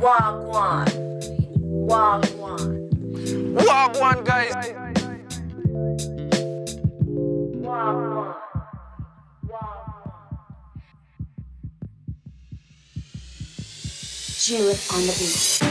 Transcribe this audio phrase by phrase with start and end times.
[0.00, 0.86] Wagwan.
[1.88, 2.90] Wagwan.
[3.54, 4.54] Wagwan, guys.
[7.62, 8.34] Wagwan.
[14.44, 15.64] Jude on the beat.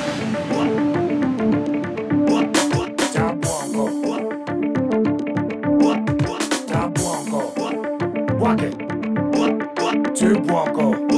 [10.16, 10.96] Tu bois encore.
[11.10, 11.13] Ah.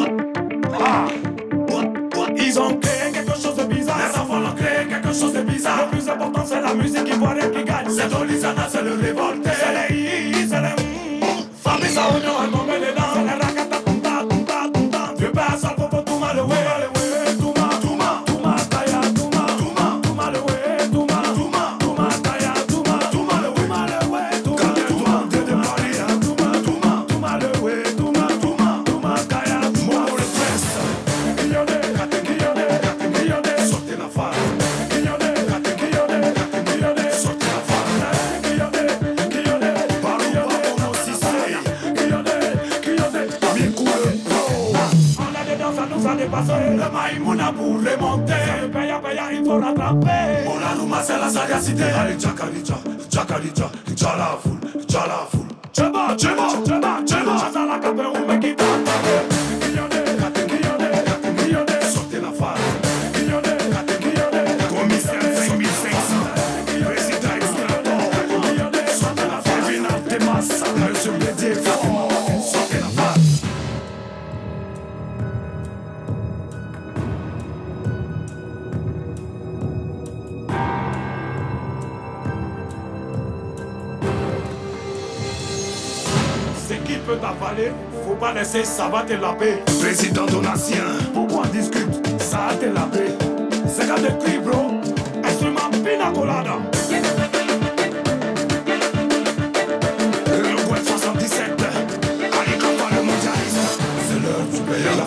[5.85, 7.89] Le plus important, c'est la musique qui voit qui gagne.
[7.89, 9.49] C'est Dolizana, c'est le révolté.
[9.53, 11.25] C'est les i, c'est les mm.
[11.63, 12.94] Fabrice à oignon, elle tombe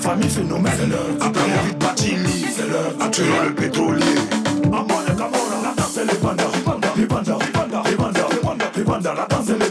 [0.08, 0.72] famille phénomène.
[0.78, 2.46] C'est l'heure Après David Batini.
[2.50, 4.04] C'est l'heure tueur le pétrolier.
[4.64, 6.44] Amon et Camora, la danse et les bandas.
[6.96, 9.58] Les bandas, les bandas, les bandas, les bandas, la danse et.
[9.58, 9.67] Les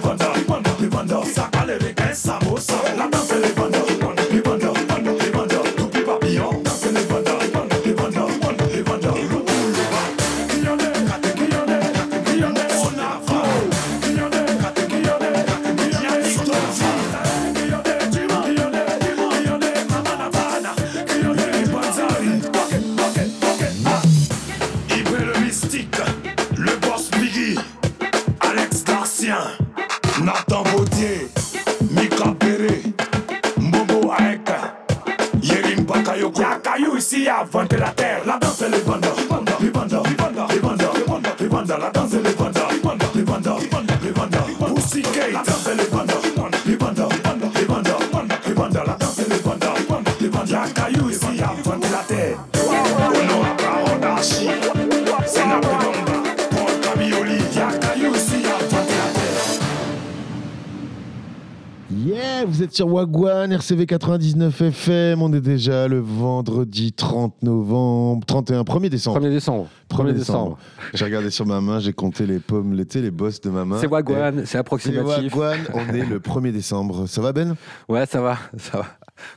[62.77, 65.23] sur Wagwan, RCV 99 FM.
[65.23, 69.19] On est déjà le vendredi 30 novembre, 31, 1er décembre.
[69.19, 69.67] 1er décembre.
[69.89, 70.59] 1er décembre.
[70.93, 73.79] J'ai regardé sur ma main, j'ai compté les pommes, sais, les bosses de ma main.
[73.81, 75.11] C'est Wagwan, c'est approximatif.
[75.31, 77.07] C'est Wagwan, on est le 1er décembre.
[77.07, 77.55] Ça va Ben?
[77.89, 78.85] Ouais, ça va, ça va.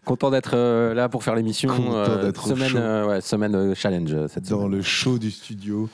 [0.05, 1.71] Content d'être euh, là pour faire l'émission.
[1.71, 4.73] Content euh, d'être semaine, euh, ouais, semaine euh, challenge euh, cette Dans semaine.
[4.73, 5.89] le show du studio.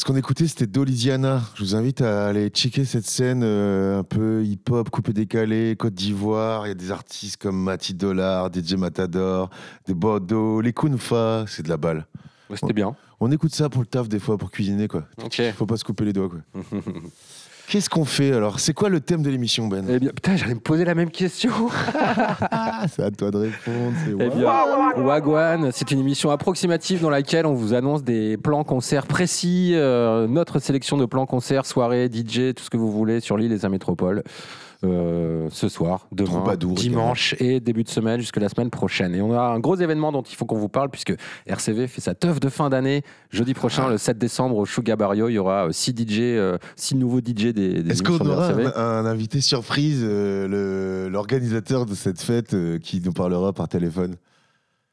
[0.00, 1.42] Ce qu'on écoutait, c'était Dolisiana.
[1.56, 5.92] Je vous invite à aller checker cette scène euh, un peu hip-hop, coupé décalé, Côte
[5.92, 6.64] d'Ivoire.
[6.66, 9.50] Il y a des artistes comme Mati Dollar, DJ Matador,
[9.86, 11.44] des Bordeaux, les Kunfa.
[11.46, 12.06] C'est de la balle.
[12.48, 12.96] Ouais, C'était bien.
[13.20, 15.04] On écoute ça pour le taf des fois, pour cuisiner quoi.
[15.22, 15.42] Ok.
[15.54, 16.62] Faut pas se couper les doigts quoi.
[17.70, 18.58] Qu'est-ce qu'on fait alors?
[18.58, 19.86] C'est quoi le thème de l'émission Ben?
[19.88, 21.52] Eh bien, putain, j'allais me poser la même question.
[22.52, 23.94] Ah, C'est à toi de répondre.
[24.04, 24.52] c'est Eh bien,
[24.96, 30.26] Wagwan, c'est une émission approximative dans laquelle on vous annonce des plans concerts précis, euh,
[30.26, 33.58] notre sélection de plans concerts, soirées, DJ, tout ce que vous voulez sur l'île et
[33.58, 34.24] sa métropole.
[34.84, 39.14] Euh, ce soir, demain, Troubadour, dimanche et début de semaine jusque la semaine prochaine.
[39.14, 41.14] Et on a un gros événement dont il faut qu'on vous parle puisque
[41.46, 43.90] RCV fait sa teuf de fin d'année jeudi prochain, Ah.
[43.90, 45.28] le 7 décembre au Sugar Barrio.
[45.28, 48.66] Il y aura 6 DJ, euh, six nouveaux DJ des, des Est-ce qu'on aura un,
[48.66, 54.16] un invité surprise, euh, l'organisateur de cette fête euh, qui nous parlera par téléphone?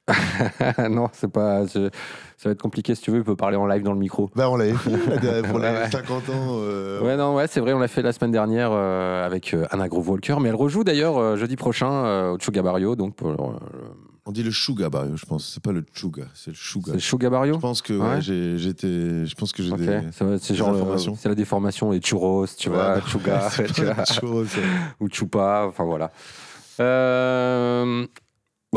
[0.89, 1.65] non, c'est pas.
[1.65, 1.89] je-
[2.37, 3.17] Ça va être compliqué si tu veux.
[3.17, 4.29] Il peut parler en live dans le micro.
[4.35, 4.91] Bah, on l'avait fait
[5.49, 5.89] pour les ouais.
[5.91, 6.57] 50 ans.
[6.61, 9.65] euh, Ouais, non, ouais, c'est vrai, on l'a fait la semaine dernière euh, avec euh,
[9.71, 13.35] Anna Groove Walker, mais elle rejoue d'ailleurs jeudi prochain au Chuga Barrio, donc pour,
[14.25, 15.51] On dit le Suga Barrio, je pense.
[15.53, 16.85] C'est pas le Chuga, c'est le Suga.
[16.87, 17.55] c'est le Chuga Barrio.
[17.55, 18.07] Je pense que Ouais.
[18.15, 19.25] ouais, j'ai- j'étais.
[19.25, 19.99] Je pense que j'ai des.
[20.39, 24.43] c'est genre le- c'est la déformation et churros, tu Ouais, vois, Chuga, tu vois,
[24.99, 26.11] ou Chupa, enfin voilà.
[26.79, 28.05] Euh,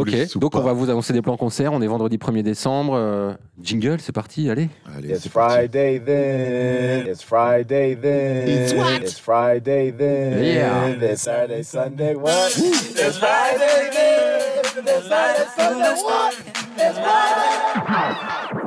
[0.00, 1.73] ok, donc on va vous annoncer des plans concerts.
[1.73, 2.94] On est vendredi 1er décembre.
[2.97, 3.32] euh,
[3.62, 4.69] jingle, c'est parti, allez.
[4.97, 5.29] Allez, It's.
[5.29, 7.06] Friday then.
[7.06, 8.49] It's Friday then.
[8.49, 9.02] It's what?
[9.02, 10.43] It's Friday then.
[10.44, 10.88] Yeah.
[11.12, 12.50] It's Saturday, Sunday, what?
[12.56, 14.41] It's Friday then.
[14.87, 16.35] It's Saturday, Sunday, what?
[16.76, 18.61] It's Friday.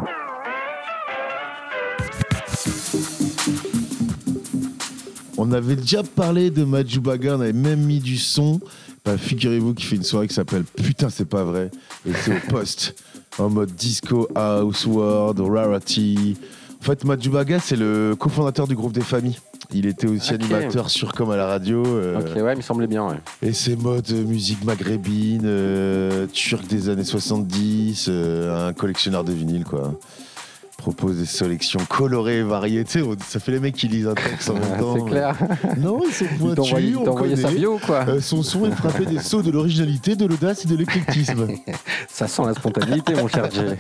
[5.38, 8.60] On avait déjà parlé de Majubaga, on avait même mis du son.
[9.06, 11.70] Bah, Figurez-vous qu'il fait une soirée qui s'appelle Putain, c'est pas vrai.
[12.08, 12.96] Et c'est au poste.
[13.40, 16.38] En mode disco, house, world, rarity.
[16.82, 19.38] En fait, Majubaga, c'est le cofondateur du groupe des familles.
[19.74, 21.84] Il était aussi animateur sur Comme à la radio.
[21.86, 23.08] euh, Ok, ouais, il me semblait bien.
[23.08, 23.16] Ouais.
[23.42, 29.32] Et c'est mode euh, musique maghrébine, euh, turc des années 70, euh, un collectionneur de
[29.34, 29.98] vinyle, quoi.
[30.84, 32.84] Propose des sélections colorées et variées.
[32.84, 34.96] Tu sais, on- ça fait les mecs qui lisent un texte en même temps.
[34.98, 35.36] c'est clair.
[35.78, 38.04] Non, ils sont pointus, il on t'a envoyé sa bio, quoi.
[38.10, 41.48] Euh, son son est frappé des sauts de l'originalité, de l'audace et de l'éclectisme.
[42.10, 43.78] Ça sent la spontanéité, mon cher Jay.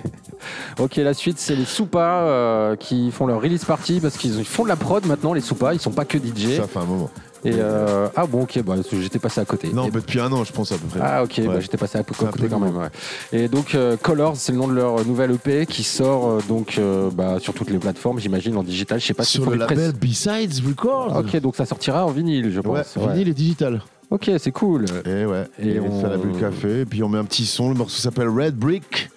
[0.80, 4.46] Ok, la suite, c'est les Soupas euh, qui font leur release party parce qu'ils ils
[4.46, 5.74] font de la prod maintenant, les Soupas.
[5.74, 6.56] Ils sont pas que DJ.
[6.58, 7.10] Ça fait un moment.
[7.45, 9.69] Et euh, ah bon, ok, bah, j'étais passé à côté.
[9.74, 11.00] Non, Et- bah, depuis un an, je pense à peu près.
[11.04, 12.69] ah ok, bah, j'étais passé à peu- C'est un côté peu quand même.
[12.69, 12.81] nouveau.
[12.84, 12.90] ouais.
[13.34, 16.75] Et donc euh, Colors, c'est le nom de leur nouvelle EP qui sort euh, donc
[16.78, 19.00] euh, bah, sur toutes les plateformes, j'imagine en digital.
[19.00, 21.16] Je sais pas s'ils Sur le label Besides Records.
[21.18, 22.95] Ok, donc ça sortira en vinyle, je Ouais, pense.
[22.95, 23.12] Ouais.
[23.13, 23.81] vinyle et digital.
[24.10, 24.86] Ok, c'est cool.
[25.06, 27.25] Et ouais, Et et, on- ça a bu le café, et puis on met un
[27.25, 29.10] petit son, le morceau s'appelle Red Brick.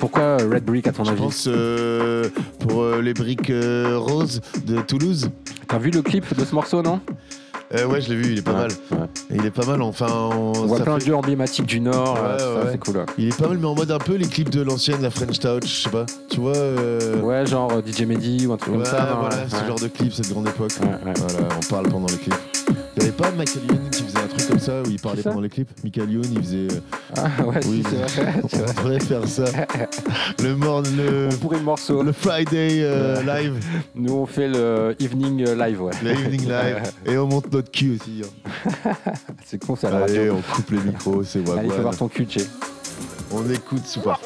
[0.00, 2.28] Pourquoi Red Brick à ton Je avis pense euh,
[2.60, 5.30] pour euh, les briques euh, roses de Toulouse.
[5.68, 7.00] T'as vu le clip de ce morceau, non?
[7.72, 8.70] Euh, ouais, je l'ai vu, il est pas Ouais, mal.
[8.92, 9.06] ouais.
[9.32, 10.06] Il est pas mal, enfin.
[10.10, 13.04] on- On voit ça plein de jeux emblématiques du Nord, Ouais, euh, c'est cool.
[13.16, 15.38] Il est pas mal, mais en mode un peu les clips de l'ancienne, la French
[15.38, 16.04] Touch, je sais pas.
[16.30, 19.06] Tu vois euh, Ouais, genre euh, DJ Mehdi ou un truc ouais, comme ça.
[19.14, 20.72] non voilà, ce genre de clip, cette grande époque.
[20.80, 21.12] Voilà,
[21.56, 22.34] on parle pendant les clips.
[22.96, 25.40] Il avait pas Michael Youn qui faisait un truc comme ça où il parlait pendant
[25.40, 25.70] les clips?
[25.84, 26.68] Michael Youn, il faisait.
[26.76, 26.80] euh,
[27.16, 28.34] Ah ouais, oui, si, c'est vrai.
[28.42, 28.74] on vrai.
[28.74, 29.44] devrait faire ça.
[30.42, 32.02] Le, mor- le, On pourrait le morceau.
[32.02, 33.64] le Friday euh, live,
[33.94, 35.92] Nous, on fait le evening euh, live, ouais.
[36.02, 38.22] le evening live, et on monte notre cul aussi.
[38.24, 38.90] hein.
[39.44, 40.34] C'est con, ça, la Allez, radio.
[40.36, 42.42] on coupe les micros, c'est Allez, fais voir ton cul, Tché.
[43.32, 44.18] On écoute Super.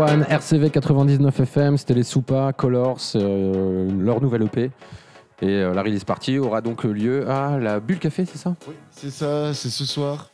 [0.00, 4.70] RCV 99 FM, c'était les Soupas, Colors, euh, leur nouvelle EP.
[5.42, 8.54] Et euh, la release party aura donc lieu à la Bulle Café, c'est ça?
[8.68, 10.30] Oui, c'est ça, c'est ce soir.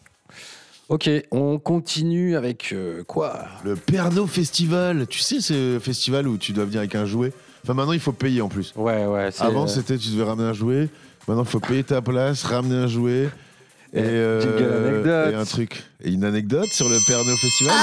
[0.89, 3.45] Ok, on continue avec euh, quoi?
[3.65, 5.07] Le Perno Festival.
[5.07, 7.33] Tu sais, ce festival où tu dois venir avec un jouet?
[7.65, 8.73] Enfin, maintenant, il faut payer en plus.
[8.77, 9.31] Ouais, ouais.
[9.31, 10.89] c'est, Avant, euh, c'était tu devais ramener un jouet.
[11.27, 13.29] Maintenant, il faut payer ta place, ramener un jouet.
[13.93, 15.35] Et, euh, anecdote.
[15.41, 15.83] un truc.
[16.03, 17.75] Et une anecdote sur le Perno Festival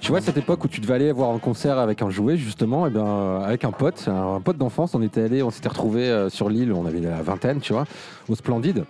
[0.00, 2.86] Tu vois, cette époque où tu devais aller voir un concert avec un jouet, justement,
[2.86, 6.02] et ben, euh, avec un pote, un pote d'enfance, on était allé, on s'était retrouvé
[6.02, 7.84] euh, sur l'île, on avait la vingtaine, tu vois,
[8.28, 8.84] au Splendide.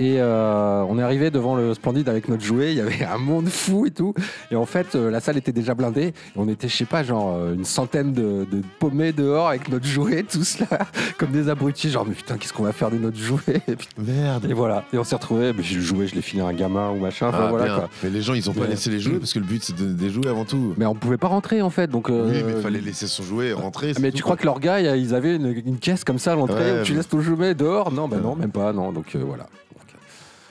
[0.00, 3.18] Et euh, on est arrivé devant le Splendide avec notre jouet, il y avait un
[3.18, 4.14] monde fou et tout.
[4.50, 6.06] Et en fait, euh, la salle était déjà blindée.
[6.06, 9.68] Et on était, je sais pas, genre euh, une centaine de, de paumés dehors avec
[9.68, 10.66] notre jouet, tous là,
[11.18, 11.90] comme des abrutis.
[11.90, 13.60] Genre, mais putain, qu'est-ce qu'on va faire de notre jouet?
[13.68, 14.46] Et puis- Merde.
[14.48, 14.84] Et voilà.
[14.94, 16.96] Et on s'est retrouvés, mais j'ai le jouet, je l'ai filé à un gamin ou
[16.98, 17.28] machin.
[17.28, 17.74] Enfin, Ah, voilà bien.
[17.76, 17.88] quoi.
[18.02, 19.74] Mais les gens, ils ont pas Mais- laissé les jouets parce que le but, c'est
[19.74, 20.72] de donner des jouets avant tout.
[20.78, 21.88] Mais on pouvait pas rentrer en fait.
[21.90, 23.92] Donc, Oui, mais il fallait laisser son jouet et rentrer.
[23.92, 26.32] c'est Mais tout, tu crois que leurs gars, ils avaient une, une caisse comme ça
[26.32, 27.92] à l'entrée Ouais, où tu mais- laisses ton jouet dehors?
[27.92, 28.22] Non, bah Ouais.
[28.22, 28.92] non, même pas, non.
[28.92, 29.46] Donc euh, voilà.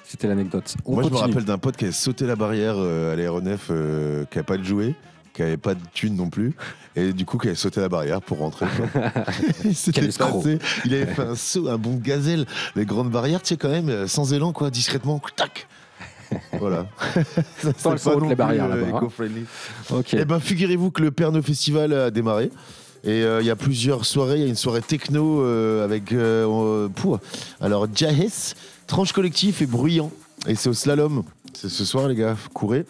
[0.09, 0.75] C'était l'anecdote.
[0.87, 4.25] Moi, je me rappelle d'un pote qui avait sauté la barrière euh, à l'aéronef, euh,
[4.25, 4.95] qui n'avait pas de jouet,
[5.35, 6.55] qui n'avait pas de thune non plus,
[6.95, 8.65] et du coup, qui avait sauté la barrière pour rentrer.
[9.63, 13.49] il s'était passé, il avait fait un saut, un bon gazelle, les grandes barrières, tu
[13.49, 15.67] sais, quand même, euh, sans élan, quoi, discrètement, tac
[16.53, 16.87] Voilà.
[17.59, 20.01] Ça, c'est pas saut, non les barrières, là-bas, hein.
[20.13, 22.49] Eh ben, figurez-vous que le Perno Festival a démarré.
[23.03, 24.35] Et euh, il y a plusieurs soirées.
[24.35, 26.11] Il y a une soirée techno euh, avec.
[26.11, 26.87] euh,
[27.61, 28.55] alors, Jahès,
[28.89, 30.09] Tranche Collectif et Bruyant.
[30.47, 31.23] Et c'est au slalom.
[31.53, 32.35] C'est ce soir, les gars.
[32.55, 32.87] Courez.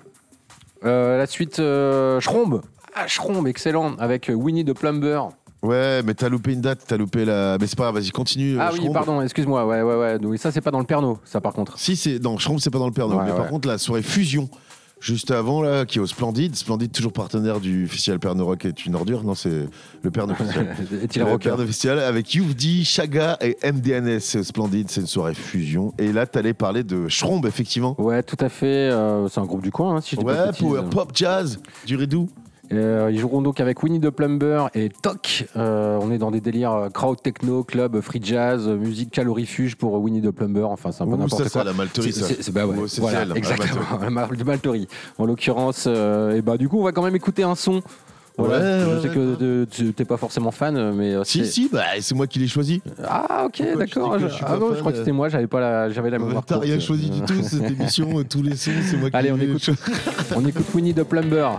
[0.86, 2.62] Euh, la suite, euh, Schrombe.
[2.96, 3.96] Ah, Schrombe, excellent.
[3.98, 5.20] Avec euh, Winnie the Plumber.
[5.62, 6.86] Ouais, mais t'as loupé une date.
[6.88, 7.58] T'as loupé la.
[7.60, 8.58] Mais c'est pas grave, vas-y, continue.
[8.62, 8.94] ah euh, oui, Schrombe.
[8.94, 9.66] pardon, excuse-moi.
[9.66, 10.20] Ouais, ouais, ouais.
[10.20, 11.78] Donc, ça, c'est pas dans le Perno, ça par contre.
[11.78, 12.18] Si, c'est.
[12.20, 13.18] Non, Schrombe, c'est pas dans le Perno.
[13.18, 14.50] Ouais, mais par contre, la soirée Fusion.
[15.02, 16.56] Juste avant, là, qui est au Splendide.
[16.56, 19.24] Splendide, toujours partenaire du festival Perno Rock est une ordure.
[19.24, 19.68] Non, c'est
[20.04, 20.76] le Perno Festival.
[21.04, 24.20] Est-il Le rocker Père de Festival avec Youvdi, Chaga et MDNS.
[24.20, 25.94] C'est splendide, c'est une soirée fusion.
[25.98, 27.96] Et là, t'allais parler de Schrombe, effectivement.
[27.98, 28.66] Ouais, tout à fait.
[28.92, 30.60] euh, c'est un groupe du coin, hein, si je dis pas de Ouais, bêtises.
[30.68, 32.28] power pop jazz, du Redou.
[32.72, 35.46] Euh, ils joueront donc avec Winnie the Plumber et Toc.
[35.56, 39.94] Euh, on est dans des délires euh, crowd techno, club, free jazz, musique calorifuge pour
[40.00, 40.64] Winnie the Plumber.
[40.64, 41.64] Enfin, c'est un peu n'importe ça, quoi.
[41.64, 42.34] la malterie, C'est- ça.
[42.40, 42.88] c'est- bah ouais, voilà,
[43.20, 44.88] ciel, la exactement, la malterie.
[45.18, 47.82] En l'occurrence, euh, et bah du coup, on va quand même écouter un son.
[48.38, 51.68] Voilà, Ouais, je ouais, sais ouais, que tu t'es pas forcément fan, mais Si, si,
[51.74, 52.82] bah, c'est moi qui l'ai choisi.
[53.06, 54.18] Ah ok, d'accord.
[54.18, 55.28] Je- Ah non, je crois que c'était moi.
[55.28, 56.46] J'avais pas la, j'avais la mémoire.
[56.46, 59.36] T'as rien choisi du tout, cette émission, tous les sons, c'est moi qui Allez, on
[59.36, 59.70] l'ai écoute.
[60.38, 61.50] On écoute Winnie the Plumber.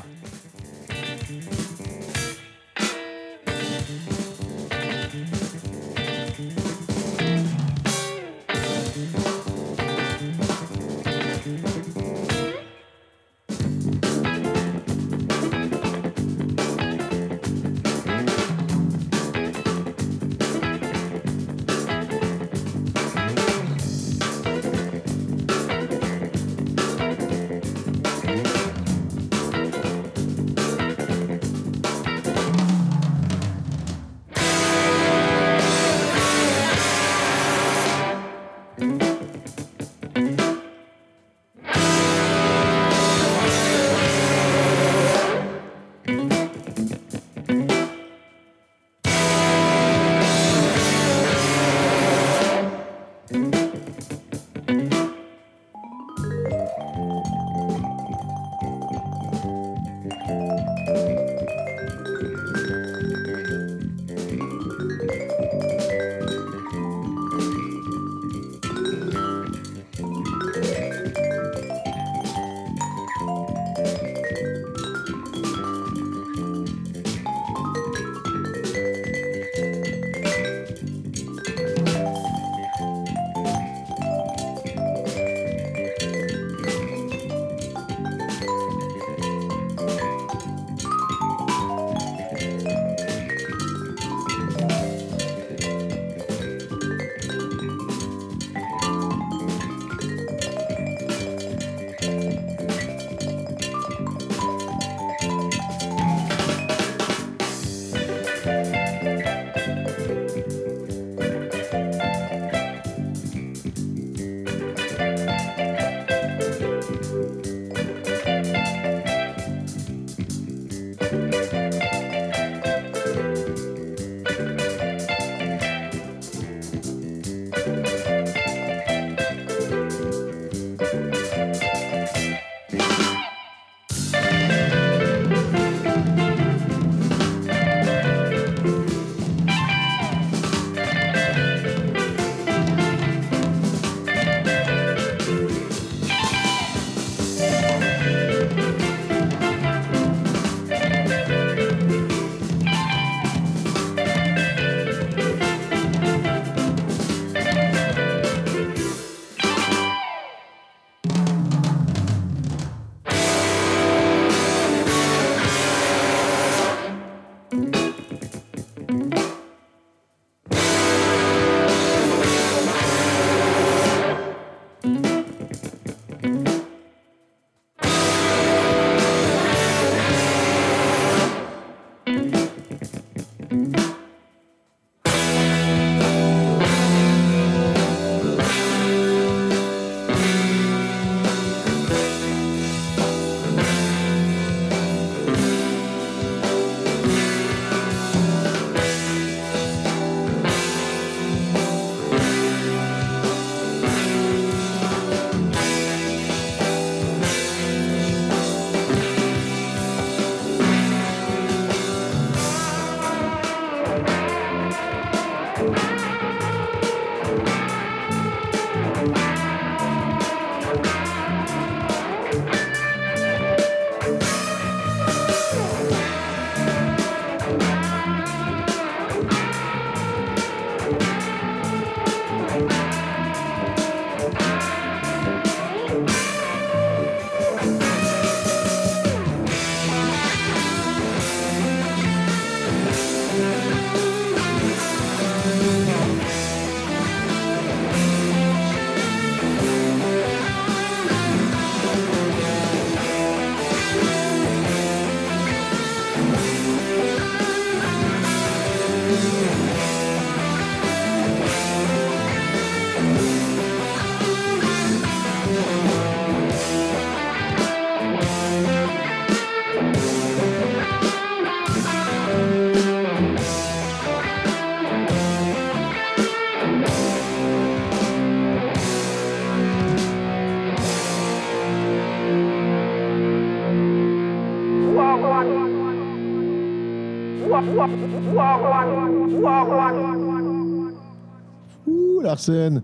[292.40, 292.82] Larsen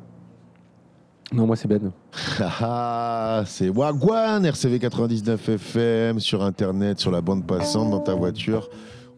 [1.33, 1.93] Non, moi c'est Ben.
[2.41, 8.69] Ah, c'est Wagwan, RCV 99 FM, sur Internet, sur la bande passante, dans ta voiture.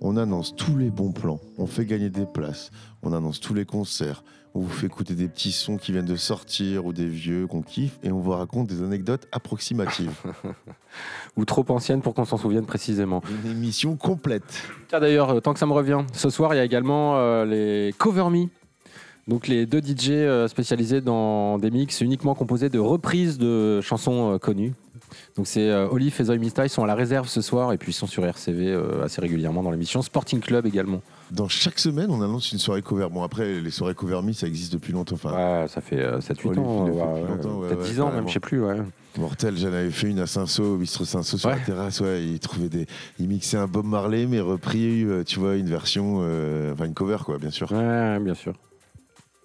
[0.01, 2.71] On annonce tous les bons plans, on fait gagner des places,
[3.03, 4.23] on annonce tous les concerts,
[4.55, 7.63] on vous fait écouter des petits sons qui viennent de sortir ou des vieux qu'on
[7.63, 10.15] kiffe et on vous raconte des anecdotes approximatives.
[11.37, 13.23] Ou trop ancienne pour qu'on s'en souvienne précisément.
[13.45, 14.63] Une émission complète.
[14.89, 17.45] Tiens d'ailleurs, euh, tant que ça me revient, ce soir il y a également euh,
[17.45, 18.49] les Cover Me.
[19.29, 24.33] Donc les deux DJ euh, spécialisés dans des mix uniquement composés de reprises de chansons
[24.35, 24.73] euh, connues.
[25.37, 27.79] Donc c'est euh, Olive et Zoe Mista, ils sont à la réserve ce soir et
[27.79, 31.01] puis ils sont sur RCV euh, assez régulièrement dans l'émission Sporting Club également.
[31.31, 33.09] Dans chaque semaine, on annonce une soirée cover.
[33.11, 35.15] Bon, après, les soirées cover me, ça existe depuis longtemps.
[35.15, 38.29] Enfin, Ouais, ça fait 7-8 Olive, ans, il ouais, ouais, peut-être ouais, 10 ans même,
[38.29, 38.63] je sais plus.
[39.19, 42.01] Mortel, j'en avais fait une à Saint-Saul, au bistrot Saint-Saul sur la terrasse.
[42.01, 42.87] Ouais, il trouvait des,
[43.19, 46.95] il mixait un Bob Marley, mais repris, euh, tu vois, une version, euh, enfin une
[46.95, 47.71] cover, quoi, bien sûr.
[47.73, 48.55] Ouais, bien sûr.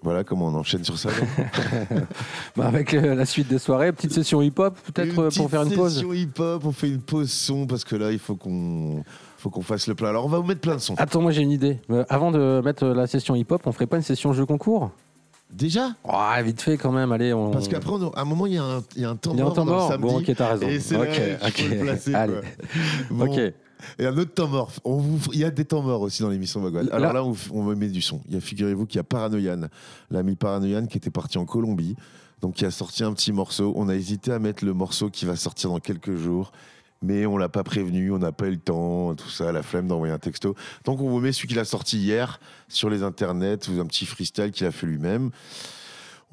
[0.04, 1.10] Voilà comment on enchaîne sur ça.
[2.56, 5.72] Bah, avec euh, la suite des soirées, petite session hip-hop peut-être euh, pour faire une
[5.74, 5.94] pause.
[5.94, 9.04] session hip-hop, on fait une pause son parce que là, il faut qu'on,
[9.38, 10.10] faut qu'on fasse le plein.
[10.10, 10.96] Alors, on va vous mettre plein de sons.
[10.98, 11.80] Attends, moi j'ai une idée.
[11.89, 14.92] Euh, avant de mettre la session hip-hop, on ferait pas une session jeu concours?
[15.52, 15.89] Déjà?
[16.08, 17.32] Ah, vite fait quand même, allez.
[17.34, 17.52] On...
[17.52, 19.32] Parce qu'après, on à un moment, il y, a un- il y a un temps
[19.34, 19.98] Il y a un mort temps mort?
[20.00, 20.68] Bon, ok, t'as raison.
[20.68, 21.06] Et c'est ok,
[21.42, 21.78] là qu'il faut ok.
[21.80, 22.13] le placer.
[22.16, 22.34] Allez.
[23.12, 23.54] Bon, Ok.
[24.00, 24.72] Et un autre temps mort.
[24.84, 26.63] On vous- Il y a des temps morts aussi dans l'émission.
[26.69, 28.22] Là- Alors là, on, on me met du son.
[28.28, 29.67] Il y a, figurez-vous qu'il y a Paranoian,
[30.12, 31.96] l'ami Paranoian qui était parti en Colombie,
[32.41, 33.74] donc qui a sorti un petit morceau.
[33.76, 36.52] On a hésité à mettre le morceau qui va sortir dans quelques jours,
[37.02, 39.88] mais on l'a pas prévenu, on n'a pas eu le temps, tout ça, la flemme
[39.88, 40.56] d'envoyer un texto.
[40.86, 44.06] Donc on vous met celui qu'il a sorti hier sur les internets, ou un petit
[44.06, 45.30] freestyle qu'il a fait lui-même.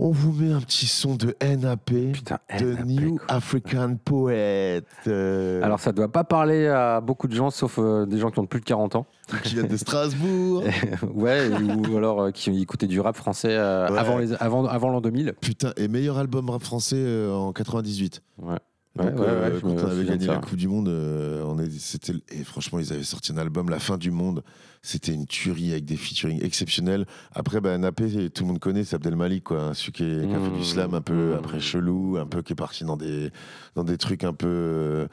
[0.02, 3.26] On vous met un petit son de NAP, Putain, de NAP, New quoi.
[3.28, 4.82] African Poet.
[5.06, 8.38] euh, Alors ça doit pas parler à beaucoup de gens, sauf euh, des gens qui
[8.38, 9.04] ont plus de 40 ans.
[9.44, 10.64] qui vient de Strasbourg.
[11.14, 11.50] ouais,
[11.86, 13.98] ou alors euh, qui écoutaient du rap français euh, Ouais.
[13.98, 15.34] avant les- avant, avant l'an 2000.
[15.38, 18.22] Putain, et meilleur album rap français en 98.
[18.38, 18.54] Ouais.
[18.96, 22.42] Donc, Ouais, ouais, quand on avait gagné la Coupe du Monde, on est, c'était, et
[22.42, 24.42] franchement, ils avaient sorti un album, La fin du monde.
[24.82, 27.04] C'était une tuerie avec des featuring exceptionnels.
[27.34, 29.62] Après, bah, Napé, tout le monde connaît, c'est Abdel Malik, quoi.
[29.62, 30.56] hein, Celui qui, est- qui a fait Mmh.
[30.58, 31.38] du slam un peu Mmh.
[31.38, 33.30] après chelou, un peu qui est parti dans des,
[33.74, 35.06] dans des trucs un peu euh,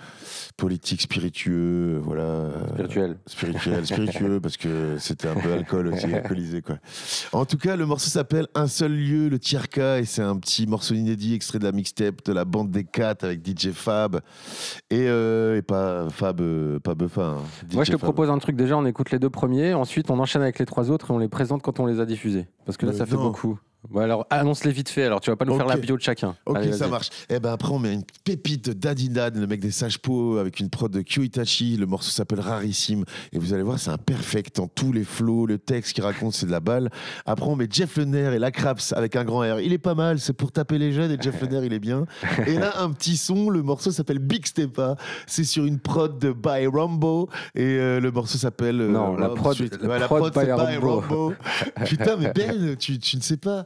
[0.56, 2.50] politiques, spiritueux, voilà.
[2.74, 3.18] Spirituel.
[3.26, 6.78] Spirituel, spiritueux, parce que c'était un peu alcool aussi, alcoolisé, quoi.
[7.34, 10.66] En tout cas, le morceau s'appelle Un seul lieu, le Tierka, et c'est un petit
[10.66, 14.22] morceau inédit extrait de la mixtape de la bande des 4 avec DJ Fab.
[14.90, 17.22] Et, euh, et pas Fab, euh, pas Buffa.
[17.22, 17.38] hein,
[17.74, 18.04] Moi, je te Fab.
[18.08, 20.92] propose un truc déjà, on écoute les deux premiers, ensuite on enchaîne avec les trois
[20.92, 22.48] autres et on les présente quand on les a diffusés.
[22.66, 23.24] Parce que là, Euh, ça fait non.
[23.24, 23.60] beaucoup.
[23.90, 26.36] Bon, alors annonce-les vite fait, alors tu vas pas nous faire la bio de chacun.
[26.46, 27.10] Ok, Allez, ça marche.
[27.30, 30.38] Et ben après, on met une pépite de Daddy Dad, le mec des sages pots,
[30.40, 31.78] avec une prod de Kyo Itachi.
[31.78, 33.06] Le morceau s'appelle Rarissime.
[33.32, 35.46] Et vous allez voir, c'est un perfect dans tous les flows.
[35.46, 36.90] Le texte qu'il raconte, c'est de la balle.
[37.26, 39.62] Après, on met Jeff Lener et la Craps avec un grand R.
[39.62, 41.12] Il est pas mal, c'est pour taper les jeunes.
[41.12, 42.06] Et Jeff Lener, il est bien.
[42.46, 43.50] Et là, un petit son.
[43.50, 44.98] Le morceau s'appelle Big Stepa.
[45.28, 47.30] C'est sur une prod de By Rumbo.
[47.56, 48.82] Et euh, le morceau s'appelle.
[48.82, 50.78] euh, Non, la prod- la prod prod, c'est by.
[50.78, 51.34] Rumbo.
[51.86, 53.66] Putain, mais Ben, tu, tu ne sais pas.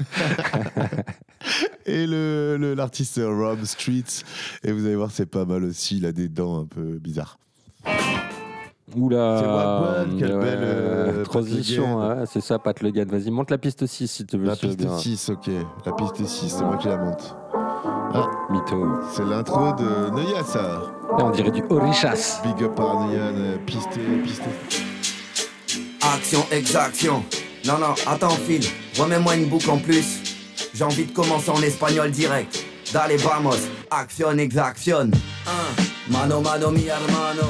[1.86, 4.22] Et le- le- l'artiste Rob Streets.
[4.62, 5.98] Et vous allez voir, c'est pas mal aussi.
[5.98, 7.38] Il a des dents un peu bizarres.
[8.94, 9.38] Oula.
[9.40, 13.08] C'est Wagwan, quelle belle, euh, transition, ouais, c'est ça, Pat Le Guen.
[13.08, 14.44] Vas-y, monte la piste 6 si tu veux.
[14.44, 14.98] La piste bien.
[14.98, 15.48] 6, ok.
[15.86, 17.34] La piste 6, c'est moi qui la monte.
[18.50, 18.86] Mytho.
[19.10, 20.82] C'est l'intro de Neuya, ça.
[21.18, 22.42] Et on dirait du Orichas.
[22.44, 24.44] Big up par Neuya, euh, pisté, pisté.
[26.02, 27.24] Action, exaction.
[27.64, 28.60] Non, non, attends, Phil,
[28.98, 30.20] remets-moi une boucle en plus.
[30.74, 32.64] J'ai envie de commencer en espagnol direct.
[32.92, 33.56] Dale, vamos,
[33.90, 35.10] action, exaction.
[36.08, 37.46] Mano, mano, mi hermano.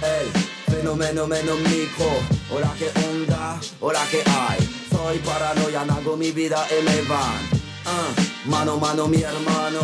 [0.00, 2.06] El, fenomeno, meno, micro.
[2.50, 4.58] Hola que onda, hola que hay?
[4.90, 7.58] Soy paranoia, hago mi vida y me van.
[8.46, 9.80] Mano, mano, mi hermano.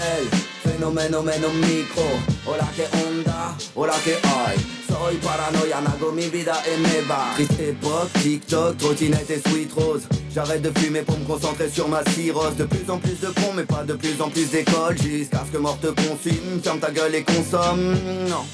[0.00, 0.28] El,
[0.62, 2.02] fenomeno, meno, micro.
[2.46, 4.81] Hola que onda, hola que hay?
[5.02, 7.32] Soy paranoia, hago mi vida et me va.
[7.34, 10.02] Triste époque, TikTok, trottinette et sweet rose.
[10.32, 12.54] J'arrête de fumer pour me concentrer sur ma cirrhose.
[12.54, 14.96] De plus en plus de cons, mais pas de plus en plus d'école.
[14.96, 16.62] Jusqu'à ce que mort te consume.
[16.62, 17.96] Ferme ta gueule et consomme.
[18.28, 18.44] Non,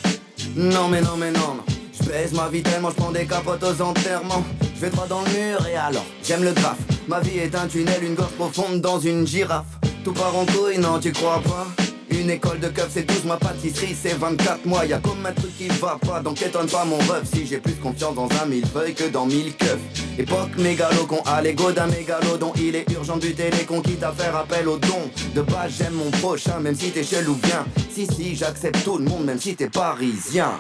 [0.56, 1.64] non, mais non, mais non, non.
[1.92, 4.42] Je ma vie tellement je des capotes aux enterrements.
[4.74, 6.78] Je vais droit dans le mur et alors, j'aime le graphe.
[7.08, 9.66] Ma vie est un tunnel, une gorge profonde dans une girafe.
[10.02, 11.66] Tout part en couille, non, tu crois pas?
[12.10, 15.56] Une école de keuf c'est 12 mois, pâtisserie c'est 24 mois Y'a comme un truc
[15.56, 18.94] qui va pas, donc étonne pas mon ref Si j'ai plus confiance dans un millefeuille
[18.94, 19.78] que dans mille keufs
[20.18, 23.82] Époque mégalo qu'on a l'ego d'un mégalo dont il est urgent de buter les cons
[23.82, 27.34] quitte à faire appel aux dons De base j'aime mon prochain même si t'es chelou
[27.34, 30.52] bien Si si j'accepte tout le monde même si t'es parisien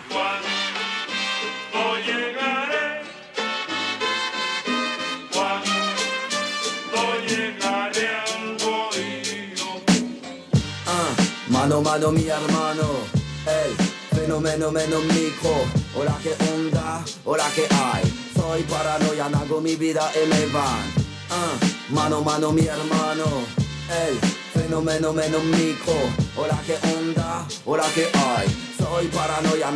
[11.68, 12.86] Mano mano mi hermano,
[13.44, 15.52] el fenomeno meno micro.
[15.94, 18.04] Hola que onda, hola que hay.
[18.34, 20.86] Soy paranoia, hago mi vida y me van.
[21.28, 21.58] Ah,
[21.90, 23.26] mano mano mi hermano,
[24.02, 24.18] el
[24.58, 25.92] fenomeno meno micro.
[26.38, 28.48] Hola que onda, hola que hay.
[29.12, 29.68] Paranoïa,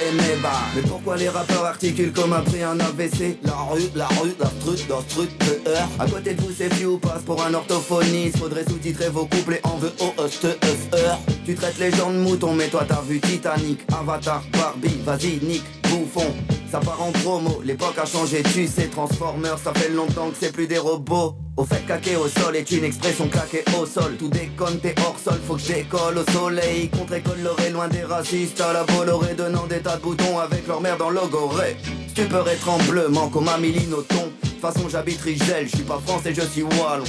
[0.00, 0.48] et bas.
[0.74, 4.86] Mais pourquoi les rappeurs articulent comme après un AVC La rue, la rue, la truc,
[4.88, 5.88] la de heure.
[5.98, 8.38] À côté de vous c'est ou passe pour un orthophoniste.
[8.38, 12.10] Faudrait sous-titrer vos couplets en VO, E, S, T, S, R Tu traites les gens
[12.10, 13.80] de moutons mais toi t'as vu Titanic.
[13.92, 16.34] Avatar, Barbie, vas-y bouffon.
[16.70, 20.52] Ça part en promo, l'époque a changé, tu sais, Transformers, ça fait longtemps que c'est
[20.52, 21.36] plus des robots.
[21.56, 24.16] Au fait, caquer au sol est une expression claquée au sol.
[24.18, 26.88] Tout déconne, t'es hors sol, faut que je décolle au soleil.
[26.88, 28.60] Contre-école, l'oré, loin des racistes.
[28.60, 31.76] À la Bolloré, donnant des tas de boutons avec leur mère dans logoré.
[32.08, 34.32] Stupeur et tremblement, comme Amélie au ton.
[34.42, 37.04] De façon, j'habite Rigel, je suis pas français, je suis wallon.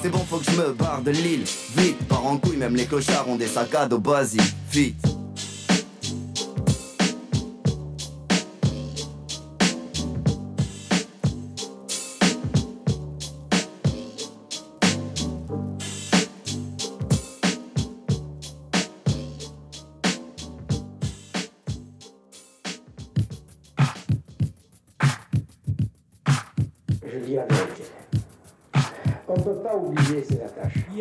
[0.00, 1.44] C'est bon, faut que je me barre de l'île.
[1.76, 4.54] Vite, par en couille, même les clochards ont des sacs à dos basiques.
[4.70, 5.17] Vite.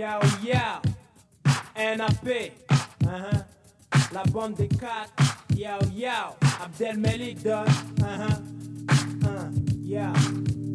[0.02, 0.44] Attaches.
[0.44, 0.82] Yo, yo,
[1.76, 2.52] NAP,
[3.04, 3.46] uh-huh.
[4.14, 5.14] la bande des quatre,
[5.56, 6.10] yo, yo,
[6.64, 7.68] Abdel Melik donne,
[8.02, 8.42] uh-huh.
[9.24, 9.52] uh,
[9.84, 10.67] yo.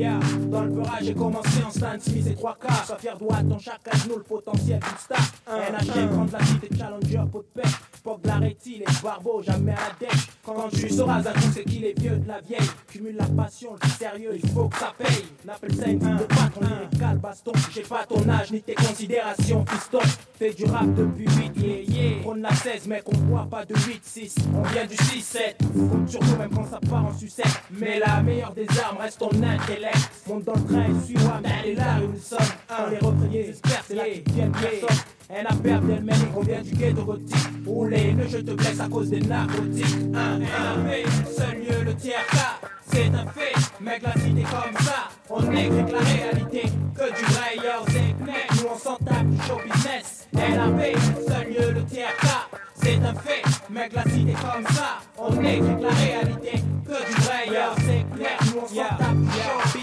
[0.00, 0.18] Yeah,
[0.50, 2.86] dans le beurrage j'ai commencé en Stan Smith et 3 quarts.
[2.86, 5.18] Sois fier droite dans chaque genou le potentiel d'une star.
[5.46, 7.68] NHM, prendre la cité challenger, pot de paix
[8.02, 10.28] Pop de la rétile et barbeau, jamais à la dèche.
[10.42, 13.76] Quand tu sauras à tout c'est qu'il est vieux de la vieille Cumule la passion,
[13.82, 15.26] le sérieux, il faut que ça paye.
[15.44, 17.52] N'appelle ça une de patron, lyrical, baston.
[17.74, 19.98] J'ai pas ton âge ni tes considérations, piston
[20.38, 22.22] Fais du rap depuis 8, yeah, yeah.
[22.22, 25.56] Prône la 16, mec, on voit pas de 8, 6 On vient du 6, 7
[25.90, 27.60] Compte sur nous même quand ça part en sucette.
[27.70, 29.89] Mais la meilleure des armes reste ton intellect
[30.26, 32.38] Monte dans le train et suis-moi, mais là une somme
[32.70, 34.96] On les j'espère, c'est là qu'ils viennent personne
[35.32, 37.36] elle a perdu elle mérite qu'on vient du ghetto gothique.
[37.64, 39.96] Rouler, ne je te blesse à cause des narcotiques.
[40.12, 42.58] Un NAP, seul lieu le tiers cas
[42.90, 46.62] C'est un fait, mec la cité comme ça On écrit que la réalité
[46.96, 50.26] Que du yo, c'est mec Nous on s'en tape du show business.
[50.32, 50.96] NAP,
[51.28, 52.48] seul lieu le tiers cas
[52.82, 57.54] c'est un fait, mec la cité comme ça On écrit que la réalité Que du
[57.54, 59.79] yo, c'est clair Nous on s'en tape du show business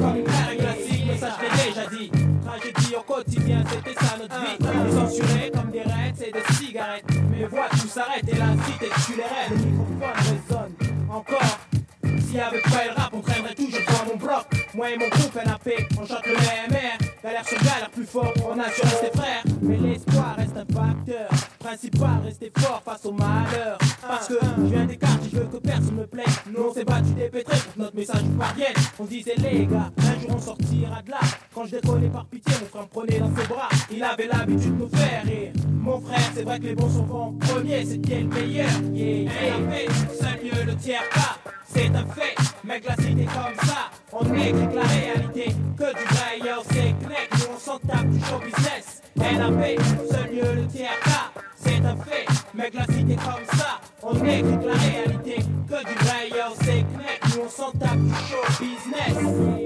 [0.00, 2.10] Comme une carré classique Mais ça je l'ai déjà dit
[2.44, 7.04] Tragédie au quotidien, c'était ça notre vie Les censurés comme des raids, c'est des cigarettes
[7.30, 11.58] Mes voix tout s'arrête et la cité tue les rêves Le microphone résonne encore
[12.32, 14.46] s'il y avait pas le rap, on traînerait toujours dans mon bloc.
[14.74, 15.68] Moi et mon groupe NAP,
[16.00, 16.98] on chante le MR.
[17.22, 19.42] Galère sur galère plus fort, on a sur rester frères.
[19.60, 21.28] Mais l'espoir reste un facteur.
[21.58, 23.78] Principal, rester fort face au malheur.
[28.02, 28.74] Message vous parvienne.
[28.98, 31.20] On disait les gars, un jour on sortira de là.
[31.54, 33.68] Quand je décollais par pitié, mon frère me prenait dans ses bras.
[33.90, 35.52] Il avait l'habitude de nous faire rire.
[35.70, 38.70] Mon frère, c'est vrai que les bons sont en premier, c'était le meilleur.
[38.92, 39.30] Yeah, yeah.
[40.18, 41.38] seul mieux le tiers pas
[41.74, 42.34] c'est un fait,
[42.64, 47.28] mec la cité comme ça On écrit la réalité, que du vrai yo c'est clair
[47.32, 51.96] Nous on s'en tape du show business NAP, seul lieu le tiers cas C'est un
[51.96, 54.91] fait, mec la cité comme ça On écrit la réalité,
[59.22, 59.58] Yeah,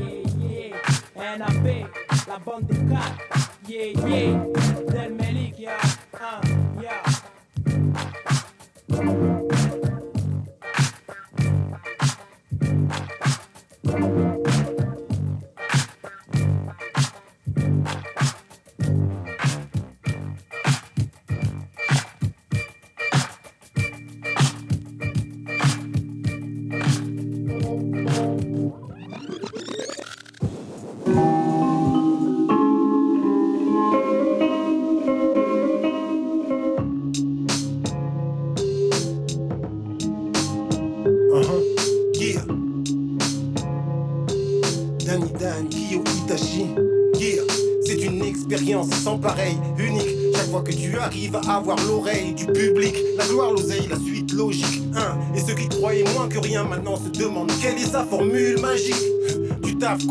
[0.00, 0.74] yeah,
[1.16, 1.36] yeah.
[1.38, 1.86] NAP,
[2.26, 4.73] la bande des quatre Yeah, yeah,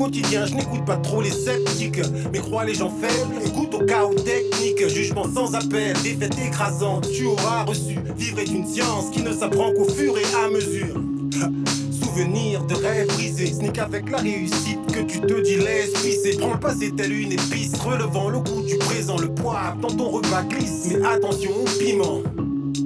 [0.04, 2.02] quotidien, je n'écoute pas trop les sceptiques,
[2.34, 7.26] mais crois les gens faibles, écoute au chaos technique, jugement sans appel, défaite écrasante, tu
[7.26, 7.98] auras reçu.
[8.18, 11.02] Vivre est une science qui ne s'apprend qu'au fur et à mesure.
[11.92, 13.54] souvenirs de rêves brisés.
[13.54, 15.94] Ce n'est qu'avec la réussite que tu te dis laisse.
[16.38, 20.10] Prends le passé tel une épice, relevant le goût du présent, le poids dans ton
[20.10, 20.90] repas glisse.
[20.90, 22.22] Mais attention au piment.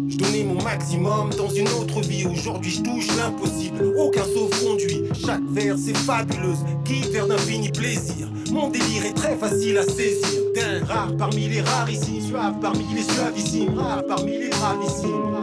[0.08, 2.26] Je donnais mon maximum dans une autre vie.
[2.28, 3.94] Aujourd'hui, je touche l'impossible.
[3.98, 4.97] Aucun sauf conduit.
[5.26, 6.60] Chaque vers, c'est fabuleuse.
[6.86, 8.28] Qui vers d'infini plaisir.
[8.52, 10.42] Mon délire est très facile à saisir.
[10.56, 12.22] D'un rare parmi les rares ici.
[12.22, 13.78] Suave parmi les suavissimes.
[13.78, 15.34] Rare parmi les bravissimes.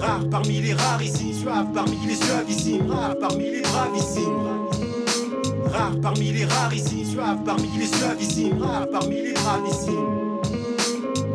[0.00, 1.34] Rare parmi les rares ici.
[1.34, 2.90] Suave parmi les suavissimes.
[2.90, 4.48] Rare parmi les bravissimes.
[5.72, 7.04] Rare parmi les rares ici.
[7.04, 8.62] Suave parmi les suavissimes.
[8.62, 10.28] Rare parmi les bravissimes.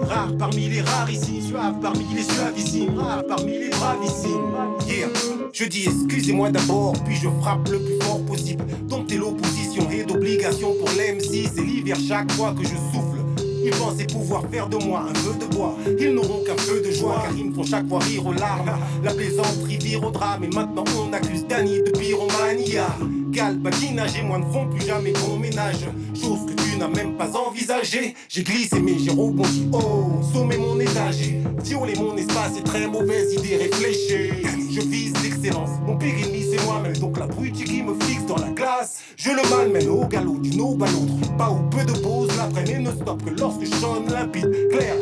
[0.08, 4.54] Rare parmi les rares ici, suave parmi les suavissimes, rare parmi les bravissimes.
[4.88, 5.33] Yeah.
[5.54, 8.66] Je dis excusez-moi d'abord, puis je frappe le plus fort possible.
[8.90, 13.20] Dompter l'opposition et d'obligation pour l'MC, c'est l'hiver chaque fois que je souffle.
[13.64, 15.78] Ils pensaient pouvoir faire de moi un feu de bois.
[16.00, 18.72] Ils n'auront qu'un feu de joie, car ils me font chaque fois rire aux larmes.
[19.04, 22.88] La plaisanterie vire au drame, et maintenant on accuse Danny de pyromania.
[23.30, 25.86] Gal, badinage et moi ne font plus jamais bon ménage.
[26.20, 28.16] Chose que tu n'as même pas envisagé.
[28.28, 29.70] J'ai glissé, mais j'ai rebondi.
[29.72, 31.36] Oh, sommet mon étage.
[31.64, 34.32] Violer mon espace est très mauvaise idée réfléchie.
[34.72, 35.13] Je vise
[35.86, 36.98] Mon pire ennemi, c'est moi-même.
[36.98, 39.00] Donc la brute qui me fixe dans la glace.
[39.18, 41.38] Je le malmène au galop d'une aube à l'autre.
[41.38, 44.96] Pas ou peu de pause, l'après ne stoppe que lorsque je sonne limpide, clair,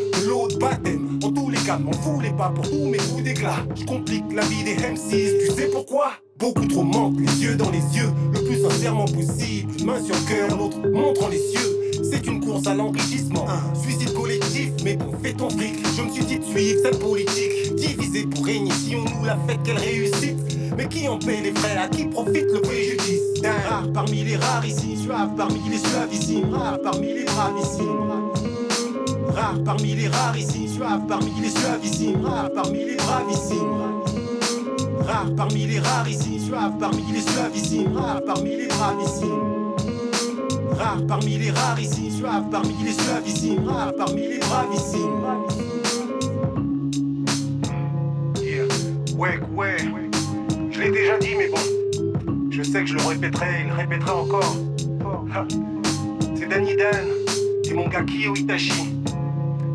[0.50, 1.20] de baptême.
[1.24, 3.66] En tous les cas, m'en voulez pas pour tous mes coups d'éclat.
[3.76, 6.14] Je complique la vie des M6, tu sais pourquoi?
[6.40, 9.72] Beaucoup trop manquent, les yeux dans les yeux, le plus sincèrement possible.
[9.84, 11.81] Main sur cœur, l'autre montrant les cieux.
[12.12, 13.46] C'est une course à l'enrichissement,
[13.82, 17.74] suicide collectif, mais pour fait ton fric, je me suis dit de suivre cette politique.
[17.78, 20.38] Divisée pour régner, si on nous la fait qu'elle réussite?
[20.76, 23.42] Mais qui en paie les frais, à qui profite le préjudice?
[23.42, 28.10] D'un rare parmi les rares ici, suave parmi les suavissimes, rare parmi les bravissimes.
[29.30, 33.72] Rare parmi les rares ici, suave parmi les suavissimes, rare parmi les bravissimes.
[35.00, 39.51] Rare parmi les rares ici, suave parmi les suavissimes, rare parmi les bravissimes.
[40.82, 45.22] Rare parmi les rares ici, suave parmi les suavissimes, rare parmi les bravissimes.
[48.42, 48.66] Yeah.
[49.16, 49.78] Ouais, ouais.
[50.72, 52.50] Je l'ai déjà dit, mais bon.
[52.50, 54.56] Je sais que je le répéterai, il le répétera encore.
[56.36, 57.10] C'est Danny Dan
[57.64, 58.96] et mon gars Kyo Itachi.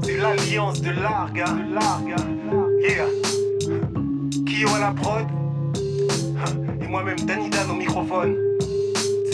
[0.02, 1.44] C'est l'alliance de Larga.
[1.72, 2.16] Larga.
[2.80, 3.06] Yeah.
[4.44, 5.26] Kyo à la prod.
[6.82, 8.55] Et moi-même Danny Dan au microphone.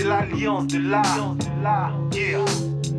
[0.02, 1.36] C'est l'alliance de l'art.
[2.12, 2.44] Yeah.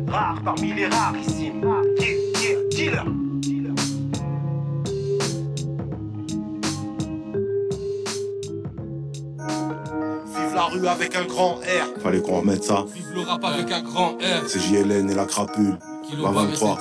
[0.08, 1.62] Rare parmi les rarissimes.
[1.98, 3.04] Yeah.
[10.34, 12.00] Vive la rue avec un grand R.
[12.02, 12.86] Fallait qu'on remette ça.
[12.94, 14.48] Vive le rap avec un grand R.
[14.48, 15.78] C'est JLN et la crapule.
[16.08, 16.78] Kilo 23.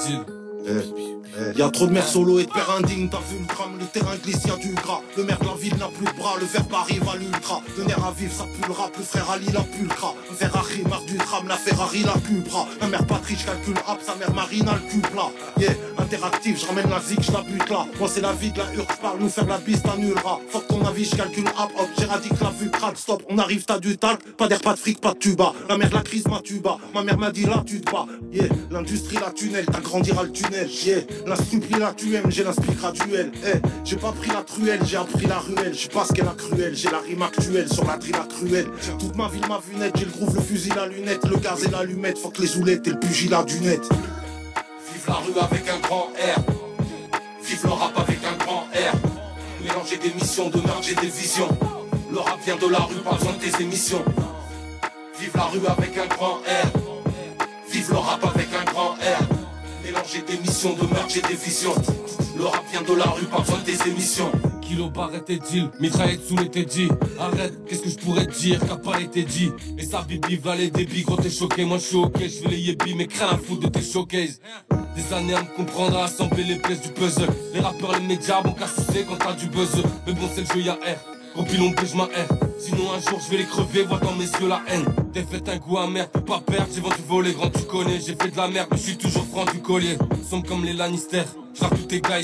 [1.55, 4.15] Y'a trop de mères solo et de pères indignes, t'as vu le drame, le terrain
[4.23, 5.01] glisse, y'a du gras.
[5.17, 7.61] Le maire de la ville n'a plus de bras, le verbe arrive à l'ultra.
[7.77, 9.65] Le nerf à vivre, ça pue le rap, frère Ali la
[9.95, 10.13] gras.
[10.31, 12.67] Un Ferrari marque du tram, la Ferrari la cubra.
[12.81, 15.31] Ma mère Patrick calcule rap, sa mère Marine a le cul plat.
[15.57, 17.85] Yeah, interactif, je la zig, je la bute là.
[17.99, 20.39] Moi c'est la vie de la urge, parle, nous faire la bise, t'annulera.
[20.49, 23.23] Fuck ton avis, je calcule hop hop, j'éradique la vue, stop.
[23.29, 25.53] On arrive, t'as du talc, pas d'air, pas de fric, pas de tuba.
[25.67, 26.77] La mère de la crise, ma tuba.
[26.93, 28.05] Ma mère m'a dit là, tu te bats.
[28.31, 30.69] Yeah, l'industrie, la tunnel, t'agrandira le tunnel.
[30.85, 33.31] Yeah, la tu aimes, j'ai l'inspire graduel.
[33.45, 35.73] Eh, j'ai pas pris la truelle, j'ai appris la ruelle.
[35.73, 38.67] J'suis pas ce qu'elle a cruel, j'ai la rime actuelle sur la drille cruelle.
[38.99, 41.63] Toute ma vie m'a vu net, j'ai le groove, le fusil, la lunette, le gaz
[41.63, 42.17] et l'allumette.
[42.17, 43.81] Faut que les oulettes et le pugilat du net.
[43.81, 46.39] Vive la rue avec un grand R.
[47.45, 49.63] Vive le rap avec un grand R.
[49.63, 51.49] Mélanger des missions, de j'ai des visions.
[52.11, 54.03] Le rap vient de la rue, pas besoin de tes émissions.
[55.19, 56.67] Vive la rue avec un grand R.
[57.71, 59.32] Vive le rap avec un grand R.
[60.03, 61.73] Mélanger des missions, de merde, j'ai des visions.
[62.37, 64.29] Le rap vient de la rue, pas besoin de tes émissions.
[64.61, 66.89] Kilo barrette et deal, mitraillette sous les dit
[67.19, 69.51] Arrête, qu'est-ce que je pourrais dire qu'a pas été dit?
[69.77, 72.55] Et ça bibi va les débits, gros t'es choqué, moi je suis ok, je vais
[72.55, 74.41] les mais crains la fout de tes showcases.
[74.95, 77.29] Des années à me comprendre, à assembler les pièces du puzzle.
[77.53, 79.83] Les rappeurs, les médias, qu'à sucer quand t'as du buzz.
[80.05, 81.12] Mais bon, c'est le jeu, y'a R.
[81.41, 82.09] Pilon je ma R.
[82.59, 84.85] Sinon un jour je vais les crever, vois dans mes yeux la haine.
[85.13, 87.99] Fait un goût amer, peux pas perdre, j'ai vendu voler, grand tu connais.
[87.99, 89.97] J'ai fait de la merde, je suis toujours franc du collier.
[90.29, 91.23] Sommes comme les Lannister,
[91.55, 92.19] j'rappe tous tes gars.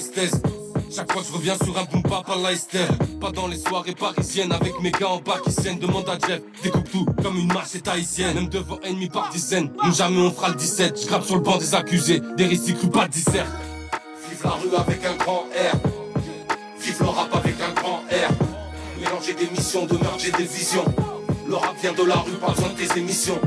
[0.91, 2.85] Chaque fois que je reviens sur un boom bap à Leicester
[3.21, 6.41] Pas dans les soirées parisiennes avec mes gars en bas qui saignent Demande à Jeff,
[6.63, 10.49] découpe tout comme une marche haïtienne Même devant ennemis par dizaines, nous jamais on fera
[10.49, 13.45] le 17 Je grappe sur le banc des accusés, des récits crus pas dissert
[14.29, 15.77] Vive la rue avec un grand R
[16.81, 17.38] Vive le rap
[19.19, 20.85] Mélanger des missions, de merde j'ai des visions.
[21.45, 23.37] Le rap vient de la rue, pas besoin de tes émissions.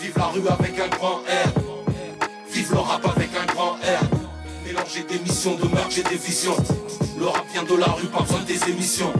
[0.00, 1.52] Vive la rue avec un grand R.
[2.50, 4.64] Vive le rap avec un grand R.
[4.64, 6.56] Mélanger des missions, de merde j'ai des visions.
[7.18, 9.12] Le rap vient de la rue, pas besoin de tes émissions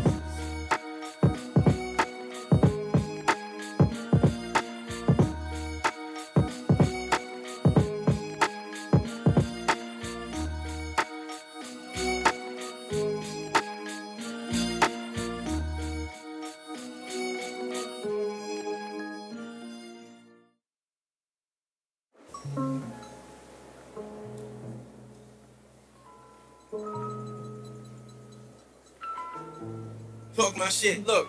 [30.65, 31.29] my shit, look.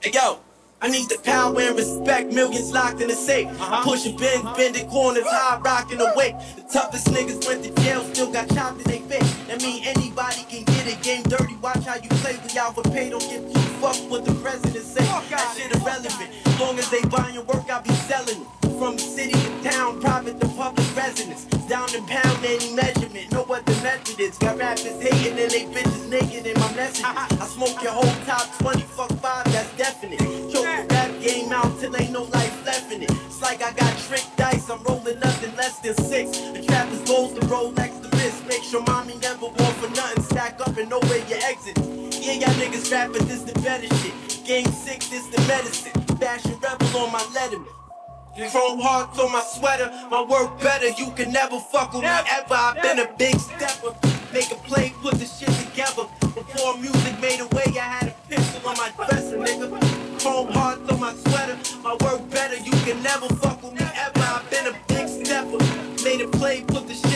[0.00, 0.38] Hey yo,
[0.80, 3.48] I need the power and respect, millions locked in the safe.
[3.60, 6.34] I'm pushing bins, bending corners, high rocking awake.
[6.56, 9.30] The toughest niggas went to jail, still got chopped in they face.
[9.48, 11.54] That mean anybody can get it, game dirty.
[11.56, 14.84] Watch how you play, we out for pay, don't give two fuck what the president
[14.86, 15.04] say.
[15.04, 16.30] That shit irrelevant.
[16.58, 18.63] Long as they buying work, I be selling it.
[18.78, 21.44] From city to town, private to public residence.
[21.68, 24.36] Down to pound any measurement, know what the method is.
[24.36, 27.04] Got rappers hating and they bitches naked in my message.
[27.06, 30.18] I smoke your whole top 20, fuck five, that's definite.
[30.52, 33.10] Choke the rap game out till ain't no life left in it.
[33.10, 36.36] It's like I got tricked dice, I'm rolling nothing less than six.
[36.36, 38.42] The trapper's goals to roll next to this.
[38.48, 40.22] Make sure mommy never want for nothing.
[40.24, 41.78] Stack up and know where you exit.
[41.78, 44.44] Yeah, y'all niggas rap, but this the better shit.
[44.44, 45.92] Game six, this the medicine.
[46.18, 47.83] Fashion rebel on my letterman.
[48.34, 50.88] Chrome hearts on my sweater, my work better.
[50.88, 52.54] You can never fuck with me ever.
[52.54, 53.94] I've been a big stepper.
[54.32, 56.10] Make a play, put the shit together.
[56.34, 60.20] Before music made a way, I had a pistol on my dresser, nigga.
[60.20, 62.56] Chrome hearts on my sweater, my work better.
[62.56, 64.18] You can never fuck with me ever.
[64.18, 65.62] I've been a big stepper.
[66.02, 67.13] Made a play, put the shit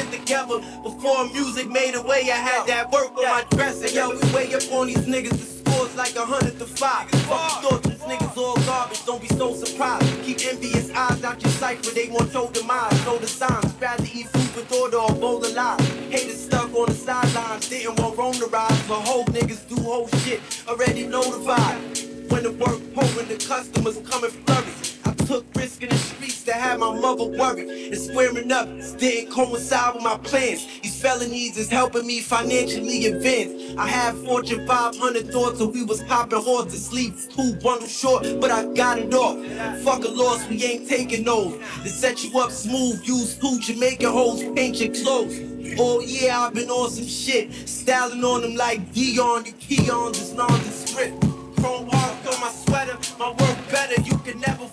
[1.08, 3.88] Before music made a way, I had that work on my dresser.
[3.88, 5.30] Yo, we way up on these niggas.
[5.30, 7.08] The scores like a hundred to five.
[7.24, 9.06] Fuck thought these niggas all garbage.
[9.06, 10.04] Don't be so surprised.
[10.24, 11.94] Keep envious eyes out your cipher.
[11.94, 13.06] They want your demise.
[13.06, 13.74] Know the signs.
[13.80, 15.80] Rather eat food with order or bowl lies.
[16.10, 17.70] Haters stuck on the sidelines.
[17.70, 18.82] Didn't want Rome to rise.
[18.86, 20.42] But whole niggas do whole shit.
[20.68, 21.80] Already notified.
[22.28, 24.98] When the work home the customers come and flourish.
[25.06, 26.17] I took risk in the streets
[26.48, 27.68] to have my mother worried.
[27.68, 30.66] And squaring up this didn't coincide with my plans.
[30.80, 33.76] These felonies is helping me financially advance.
[33.76, 36.86] I had Fortune 500 thoughts and we was popping horses.
[36.86, 39.36] Sleeves two bundles short, but I got it off.
[39.82, 41.58] Fuck a loss, we ain't taking those.
[41.82, 45.38] To set you up smooth, use two Jamaican hoes, paint your clothes.
[45.78, 47.52] Oh yeah, I've been on some shit.
[47.68, 51.20] Styling on them like Dion, you Keons, it's nondescript.
[51.60, 54.00] Chrome heart on my sweater, my work better.
[54.00, 54.66] You can never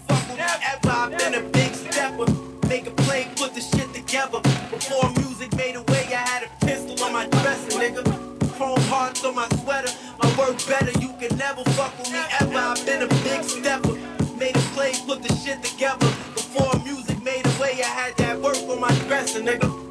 [9.26, 10.92] on my sweater, my work better.
[11.00, 12.56] You can never fuck with me ever.
[12.56, 13.94] I've been a big stepper.
[14.38, 16.08] Made a play, put the shit together.
[16.34, 19.86] Before music made a way, I had that work on my dresser, nigga.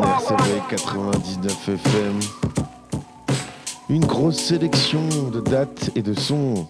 [0.00, 2.18] RCV 99 FM.
[3.88, 6.66] Une grosse sélection de dates et de sons.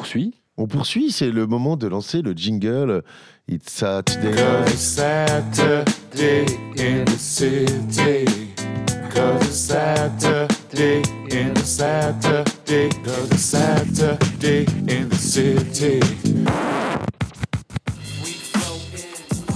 [0.00, 3.02] On poursuit On poursuit, c'est le moment de lancer le jingle.
[3.46, 6.46] It's Saturday Cause it's Saturday
[6.78, 8.24] in the city.
[9.14, 12.88] Cause it's Saturday in the Saturday.
[13.04, 16.00] Cause it's Saturday in the city.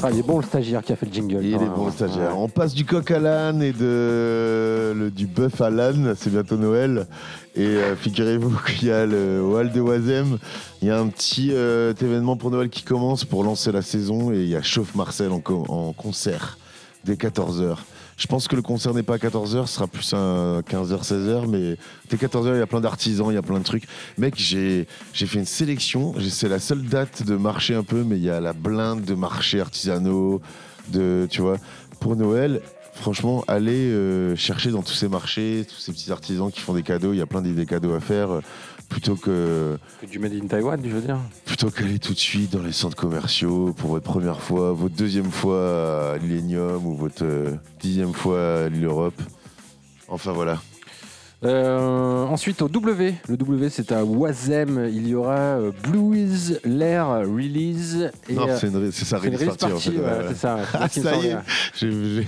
[0.06, 1.42] Ah, il est bon le stagiaire qui a fait le jingle.
[1.44, 2.38] Il est bon le stagiaire.
[2.38, 6.56] On passe du coq à l'âne et de, le- du bœuf à l'âne, c'est bientôt
[6.56, 7.06] Noël.
[7.56, 10.36] Et euh, figurez-vous qu'il y a le Hall de Oisem,
[10.82, 14.30] il y a un petit euh, événement pour Noël qui commence pour lancer la saison
[14.32, 16.58] et il y a Chauffe Marcel en, co- en concert
[17.04, 17.76] dès 14h.
[18.16, 21.48] Je pense que le concert n'est pas à 14h, ce sera plus à 15h, 16h,
[21.48, 21.76] mais
[22.08, 23.84] dès 14h, il y a plein d'artisans, il y a plein de trucs.
[24.18, 28.22] Mec, j'ai fait une sélection, c'est la seule date de marché un peu, mais il
[28.22, 30.40] y a la blinde de marchés artisanaux,
[30.88, 31.56] de, tu vois,
[32.00, 32.60] pour Noël.
[32.94, 36.84] Franchement, allez euh, chercher dans tous ces marchés, tous ces petits artisans qui font des
[36.84, 38.40] cadeaux, il y a plein d'idées cadeaux à faire,
[38.88, 41.18] plutôt que Que du made in Taiwan, je veux dire.
[41.44, 45.30] plutôt qu'aller tout de suite dans les centres commerciaux pour votre première fois, votre deuxième
[45.30, 49.20] fois à l'Illénium ou votre euh, dixième fois à l'île Europe.
[50.08, 50.60] Enfin voilà.
[51.42, 57.06] Euh, ensuite au W, le W c'est à Wazem, il y aura euh, Blues Lair
[57.20, 58.10] Release.
[58.30, 59.90] Et, non, euh, c'est une- c'est sa c'est une release party, en fait.
[59.90, 60.24] ouais, ouais.
[60.28, 60.58] c'est ça.
[60.72, 61.36] Ah, ça y est.
[61.74, 62.26] J'ai- j'ai-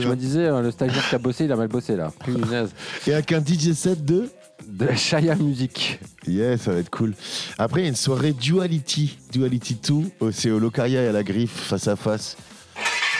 [0.00, 2.10] Je me disais, euh, le stagiaire qui a bossé, il a mal bossé là.
[2.24, 2.70] Punaise.
[3.06, 4.28] Et avec un DJ set de
[4.74, 6.00] De Shaya Music.
[6.26, 7.14] Yeah, ça va être cool.
[7.58, 11.12] Après, il y a une soirée Duality, Duality 2, au- c'est au Locaria et à
[11.12, 12.36] la griffe, face à face.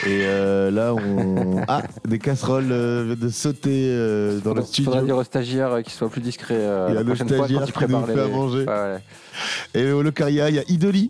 [0.05, 1.61] Et euh, là, on.
[1.67, 4.91] Ah, des casseroles euh, de sauter euh, dans le studio.
[4.91, 7.15] Faudra dire au stagiaire euh, qu'il soit plus discret euh, Il y a la le
[7.15, 8.21] stagiaire qui nous prépare fait les...
[8.21, 8.65] à manger.
[8.65, 8.99] Ouais, ouais.
[9.73, 11.09] Et au Locaria, il y a Idoli.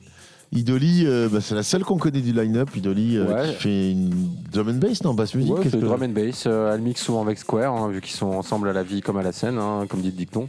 [0.55, 2.69] Idoli, euh, bah, c'est la seule qu'on connaît du line-up.
[2.75, 3.49] Idoli euh, Ouais.
[3.49, 4.09] qui fait une
[4.51, 6.45] drum and bass, non Basse musique Ouais, qu'est-ce c'est que- drum and bass.
[6.47, 9.17] euh, elle mixe souvent avec Square, hein, vu qu'ils sont ensemble à la vie comme
[9.17, 10.47] à la scène, hein, comme dit le dicton.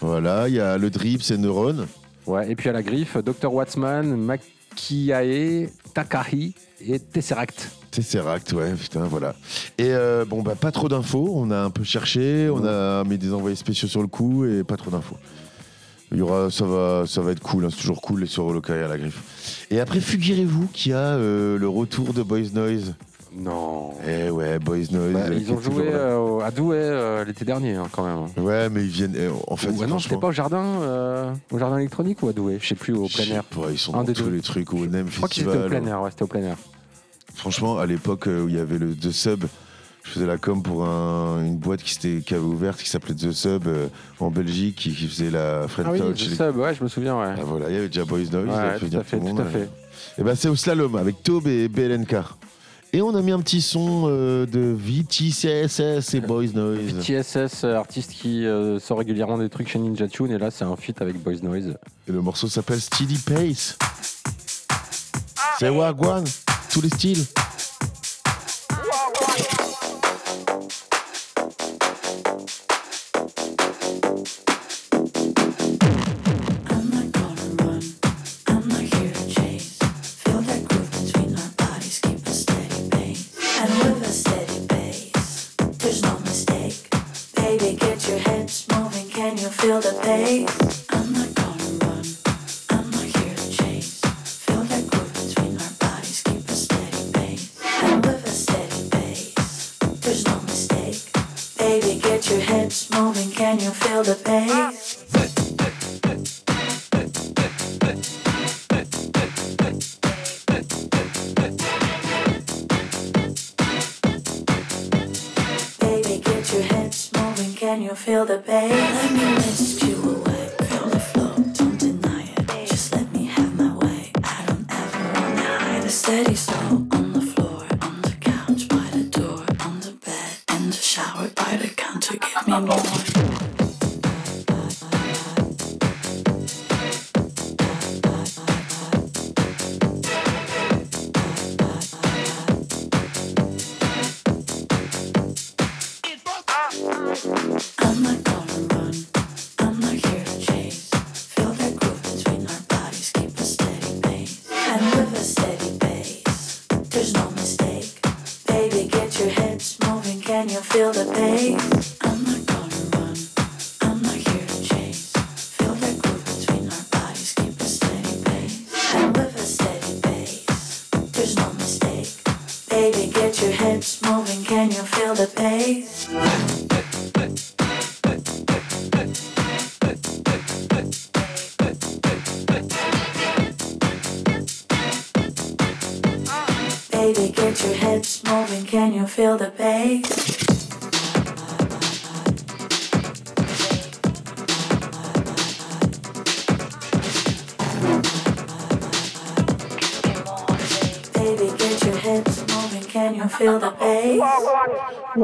[0.00, 1.86] Voilà, il y a le drip, c'est Neuron.
[2.26, 3.52] Ouais, et puis à la griffe, Dr.
[3.52, 6.54] Watsman, Makiae, Takahi
[6.86, 7.70] et Tesseract.
[7.90, 9.34] Tesseract, ouais, putain, voilà.
[9.78, 11.32] Et euh, bon, bah, pas trop d'infos.
[11.34, 14.62] On a un peu cherché, on a mis des envoyés spéciaux sur le coup et
[14.62, 15.16] pas trop d'infos.
[16.10, 17.64] Il y aura, ça va, ça va être cool.
[17.64, 19.66] hein, c'est toujours cool sur Lokai à la griffe.
[19.70, 22.94] Et après, figurez-vous qu'il y a euh, le retour de Boys Noise.
[23.36, 23.90] Non.
[24.06, 25.12] Eh ouais, Boys Noise.
[25.12, 25.96] Bah, euh, ils qui ont est toujours joué là.
[25.98, 28.44] euh, au- à Douai euh, l'été dernier, hein, quand même.
[28.44, 29.14] Ouais, mais ils viennent.
[29.18, 32.28] eh, En fait, Ouais, non, c'était franchement, pas au jardin, euh, au jardin électronique ou
[32.28, 33.42] à Douai Je sais plus, au plein air.
[33.58, 34.30] ouais, ils sont Un dans des tous deux.
[34.30, 35.82] les trucs au NEM Je crois qu'ils étaient au Festival.
[35.82, 36.56] plein air, ouais, c'était au plein air.
[37.34, 39.44] Franchement, à l'époque euh, où il y avait le The Sub,
[40.08, 43.14] je faisais la com pour un- une boîte qui, s'était- qui avait ouverte, qui s'appelait
[43.14, 43.88] The Sub euh,
[44.20, 46.00] en Belgique, qui, qui faisait la French Ah oui.
[46.14, 47.34] The les- Sub, ouais, je me souviens, ouais.
[47.36, 49.68] Ah, voilà, il y avait déjà Boys Noise, Ouais, tout à fait, tout à fait.
[50.18, 52.16] Et ben c'est au slalom avec Taube et BLNK.
[52.94, 56.98] Et on a mis un petit son euh, de VTCSS et Boys Noise.
[57.02, 60.64] TSS, euh, artiste qui euh, sort régulièrement des trucs chez Ninja Tune, et là c'est
[60.64, 61.74] un feat avec Boys Noise.
[62.08, 63.76] Et le morceau s'appelle Steady Pace.
[65.58, 66.24] C'est Wagwan,
[66.72, 67.24] tous les styles.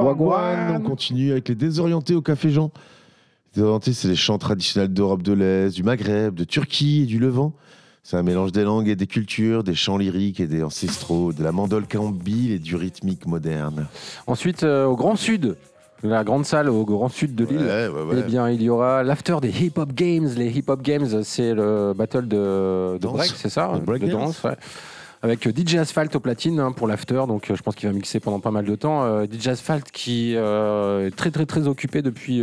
[0.03, 2.70] Wagwan, on continue avec les désorientés au Café Jean.
[3.55, 7.18] Les désorientés, c'est les chants traditionnels d'Europe de l'Est, du Maghreb, de Turquie et du
[7.18, 7.53] Levant.
[8.03, 11.42] C'est un mélange des langues et des cultures, des chants lyriques et des ancestraux, de
[11.42, 13.86] la mandole cambile et du rythmique moderne.
[14.26, 15.57] Ensuite, euh, au Grand Sud,
[16.03, 18.16] la grande salle au Grand Sud de l'île, Ouais, ouais, ouais.
[18.18, 20.28] eh bien, il y aura l'after des Hip Hop Games.
[20.36, 23.14] Les Hip Hop Games, c'est le battle de, de Danse.
[23.16, 24.42] break, c'est ça De break De dance.
[24.42, 24.57] danse, ouais.
[25.25, 27.95] Avec euh, DJ Asphalt au platine hein, pour l'after, donc euh, je pense qu'il va
[27.95, 29.05] mixer pendant pas mal de temps.
[29.05, 32.43] Euh, DJ Asphalt qui est très très très occupé depuis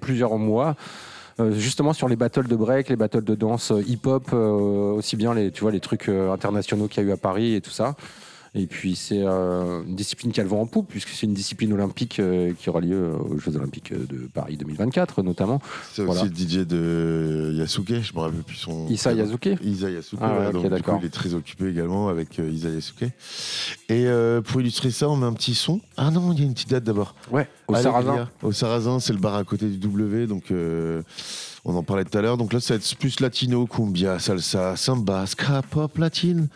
[0.00, 0.76] plusieurs mois.
[1.50, 5.70] justement sur les battles de break, les battles de danse hip-hop, aussi bien les, tu
[5.70, 7.96] les trucs internationaux qu'il y a eu à Paris et tout ça.
[8.58, 11.34] Et puis c'est euh, une discipline qui a le vent en poupe, puisque c'est une
[11.34, 15.60] discipline olympique euh, qui aura lieu aux Jeux Olympiques de Paris 2024 notamment.
[15.92, 16.22] C'est Voilà.
[16.22, 18.88] aussi le DJ de Yasuke, je me rappelle plus son.
[18.88, 19.12] Issa.
[19.12, 22.48] Yasuke Isa Yasuke, Ah ouais, donc, du coup, il est très occupé également avec euh,
[22.48, 23.02] Isa Yasuke.
[23.02, 23.10] Et
[23.90, 25.82] euh, pour illustrer ça, on met un petit son.
[25.98, 27.14] Ah non, il y a une petite date d'abord.
[27.30, 27.92] Ouais, au Allegria.
[28.02, 28.28] Sarrasin.
[28.42, 30.44] Au Sarrasin, c'est le bar à côté du W, donc
[31.66, 32.38] on en parlait tout à l'heure.
[32.38, 36.48] Donc là, ça va être plus latino, cumbia, salsa, samba, ska, pop, latine.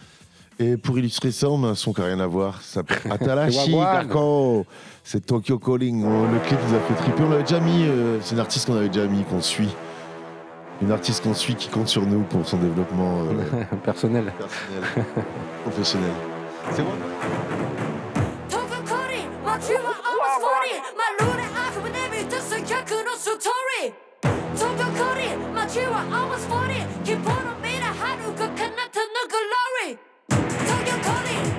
[0.63, 2.61] Et pour illustrer ça, on a un son qui n'a rien à voir.
[2.61, 4.67] Ça s'appelle Atalashi Darko.
[5.03, 6.05] C'est Tokyo Calling.
[6.05, 7.23] Oh, le clip nous a fait triper.
[7.23, 7.85] On l'avait déjà mis.
[7.85, 9.75] Euh, c'est une artiste qu'on avait déjà mis, qu'on suit.
[10.83, 14.35] Une artiste qu'on suit qui compte sur nous pour son développement euh, personnel.
[14.37, 15.07] personnel
[15.65, 16.13] professionnel.
[16.73, 16.91] C'est bon
[18.51, 18.83] Tokyo
[24.99, 29.99] Cody, my tree almost 40 Keep on me to Haruka, connect to glory
[30.31, 31.50] Tokyo Calling!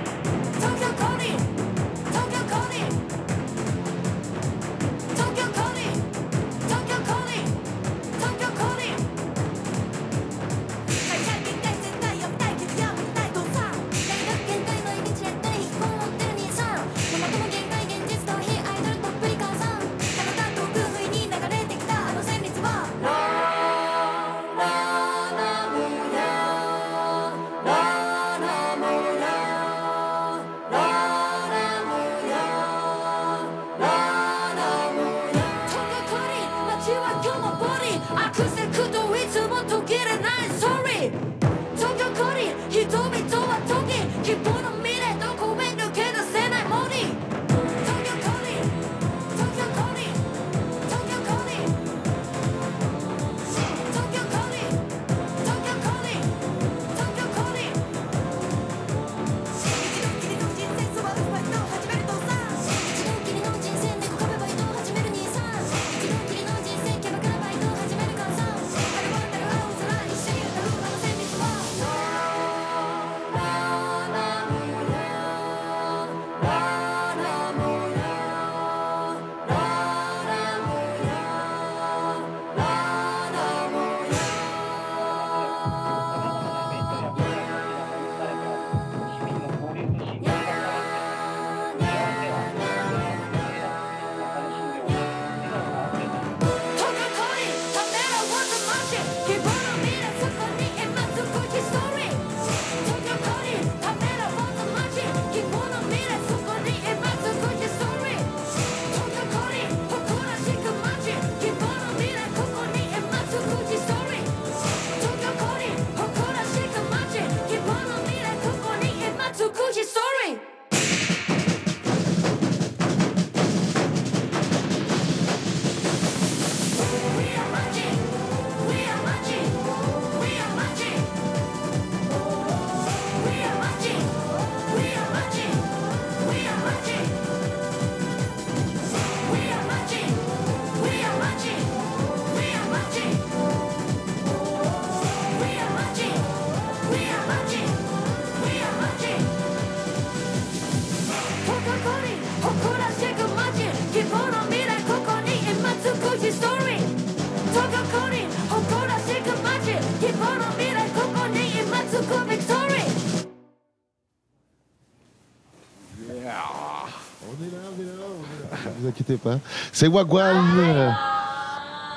[168.82, 169.38] Vous inquiétez pas.
[169.72, 170.36] C'est Wagwan.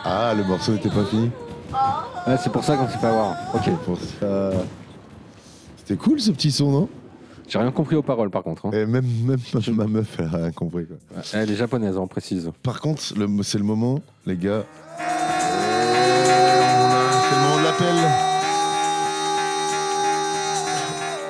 [0.03, 1.31] Ah, le morceau n'était pas fini.
[2.27, 3.35] Ouais, c'est pour ça qu'on sait pas voir.
[3.53, 3.69] Ok.
[3.85, 4.51] Pour ça.
[5.77, 6.89] C'était cool ce petit son, non?
[7.47, 8.65] J'ai rien compris aux paroles par contre.
[8.67, 8.71] hein.
[8.73, 9.37] Et même, même
[9.73, 10.85] ma meuf, elle a rien compris.
[10.87, 10.97] Quoi.
[11.33, 12.49] Elle est japonaise, on précise.
[12.63, 14.63] Par contre, le- c'est le moment, les gars.
[14.97, 15.05] C'est
[17.35, 17.95] le moment de l'appel.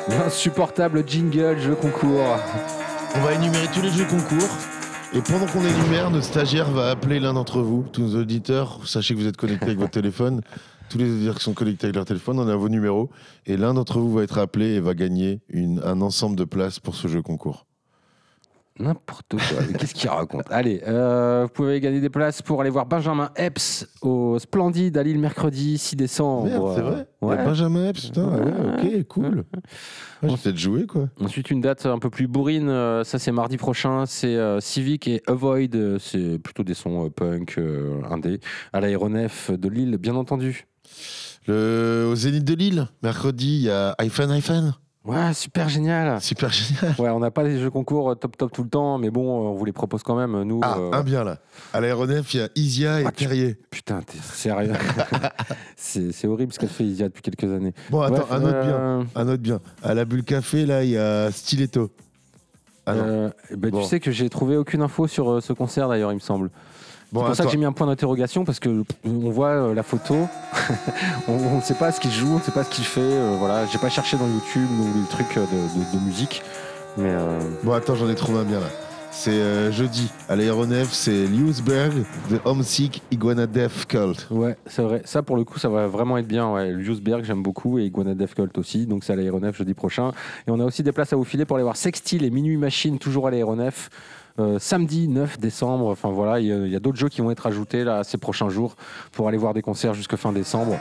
[0.08, 2.22] L'insupportable jingle jeu concours.
[3.16, 4.48] On va énumérer tous les jeux concours.
[5.16, 8.86] Et pendant qu'on énumère, notre stagiaire va appeler l'un d'entre vous, tous nos auditeurs.
[8.86, 10.42] Sachez que vous êtes connectés avec votre téléphone.
[10.90, 13.10] Tous les auditeurs qui sont connectés avec leur téléphone, on a vos numéros.
[13.46, 16.96] Et l'un d'entre vous va être appelé et va gagner un ensemble de places pour
[16.96, 17.66] ce jeu concours.
[18.78, 19.64] N'importe quoi.
[19.80, 20.52] Qu'est-ce qu'il raconte?
[20.52, 25.04] Allez, euh, vous pouvez gagner des places pour aller voir Benjamin Epps au Splendide à
[25.04, 26.46] Lille mercredi 6 décembre.
[26.48, 27.38] Merde, c'est vrai Ouais.
[27.38, 28.30] Benjamin Epps, putain.
[28.34, 29.46] ah ouais, ok, cool.
[30.22, 31.08] Ouais, J'ai peut-être joué, quoi.
[31.22, 35.08] Ensuite, une date un peu plus bourrine, euh, ça c'est mardi prochain, c'est euh, Civic
[35.08, 37.58] et Avoid, euh, c'est plutôt des sons punk,
[38.12, 38.42] indé,
[38.74, 40.68] à l'aéronef de Lille, bien entendu.
[41.48, 44.74] Le, au Zénith de Lille, mercredi, il y a iPhone, iPhone.
[45.06, 46.20] Ouais, super génial.
[46.20, 46.96] Super génial.
[46.98, 49.24] Ouais, on n'a pas les jeux concours euh, top top tout le temps, mais bon,
[49.24, 50.62] euh, on vous les propose quand même, nous.
[50.64, 51.38] Ah, euh, un bien là.
[51.74, 53.56] À l'aéronef, il y a Isia et Ah, Terrier.
[53.70, 54.74] Putain, t'es sérieux
[55.78, 57.74] C'est c'est horrible ce qu'elle fait Isia depuis quelques années.
[57.92, 59.08] Bon, attends, Bref, un autre euh, bien.
[59.16, 59.60] Un autre bien.
[59.84, 61.92] À la bulle café, là, il y a Stiletto.
[62.88, 63.82] Ah euh, bah, Bon.
[63.82, 66.50] Tu sais que j'ai trouvé aucune info sur ce concert d'ailleurs, il me semble.
[67.12, 69.50] Bon, c'est pour ça que j'ai mis un point d'interrogation parce que pff, on voit
[69.50, 70.28] euh, la photo,
[71.28, 73.00] on ne sait pas ce qu'il joue, on ne sait pas ce qu'il fait.
[73.02, 76.42] euh, voilà, j'ai pas cherché dans YouTube ou les trucs euh, de, de- de musique,
[76.98, 78.68] mais euh, Bon, attends, j'en ai trouvé un bien là.
[79.18, 80.12] C'est euh, jeudi.
[80.28, 84.28] À l'aéronef, c'est Liusberg, The Homesick Iguana Death Cult.
[84.30, 85.04] ouais, c'est vrai.
[85.06, 86.52] Ça pour le coup, ça va vraiment être bien.
[86.52, 86.74] Ouais.
[87.24, 88.86] J'aime beaucoup et Iguana Death Cult aussi.
[88.88, 90.10] Donc c'est à l'aéronef jeudi prochain.
[90.48, 92.58] Et on a aussi des places à vous filer pour aller voir Sextile et Minuit
[92.58, 93.90] Machine toujours à l'aéronef.
[94.40, 97.22] Euh, samedi 9 décembre, enfin voilà, il y a, il y a d'autres jeux qui
[97.22, 98.76] vont être ajoutés là ces prochains jours
[99.12, 100.78] pour aller voir des concerts jusque fin décembre.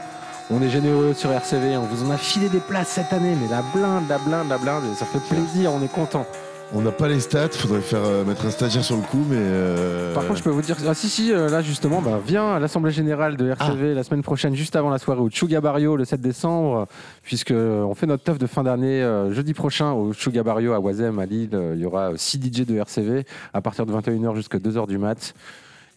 [0.51, 3.47] On est généreux sur RCV, on vous en a filé des places cette année, mais
[3.49, 6.25] la blinde, la blinde, la blinde, ça fait plaisir, on est content.
[6.73, 9.37] On n'a pas les stats, faudrait faire euh, mettre un stagiaire sur le coup, mais.
[9.37, 12.53] euh, Par contre, je peux vous dire, ah si si, euh, là justement, bah, viens
[12.53, 15.95] à l'assemblée générale de RCV la semaine prochaine, juste avant la soirée au Chuga Barrio
[15.95, 16.87] le 7 décembre,
[17.21, 20.73] puisque euh, on fait notre teuf de fin d'année euh, jeudi prochain au Chuga Barrio
[20.73, 21.49] à Oisem à Lille.
[21.53, 24.97] Euh, Il y aura 6 DJ de RCV à partir de 21h jusqu'à 2h du
[24.97, 25.33] mat.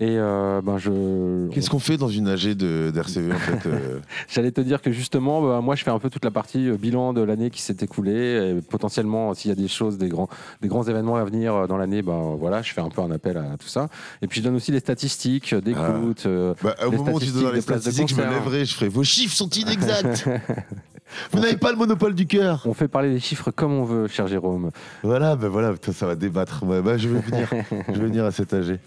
[0.00, 1.48] Et euh, ben je.
[1.50, 5.42] Qu'est-ce qu'on fait dans une AG d'RCV en fait euh, J'allais te dire que justement,
[5.42, 7.76] bah, moi, je fais un peu toute la partie euh, bilan de l'année qui s'est
[7.80, 8.54] écoulée.
[8.58, 10.28] Et potentiellement, s'il y a des choses, des grands,
[10.62, 13.36] des grands événements à venir dans l'année, ben voilà, je fais un peu un appel
[13.38, 13.88] à tout ça.
[14.22, 16.26] Et puis, je donne aussi les statistiques d'écoute.
[16.26, 18.88] euh, Bah, au les moment où tu donnes les statistiques, je me lèverai, je ferai
[18.88, 20.28] vos chiffres sont inexacts.
[21.32, 22.62] Vous n'avez pas le monopole du cœur.
[22.66, 24.70] On fait parler des chiffres comme on veut, cher Jérôme.
[25.02, 26.62] Voilà, ben voilà, ça va débattre.
[26.64, 27.48] Ouais, bah, je vais venir,
[27.88, 28.78] je vais venir à cet AG.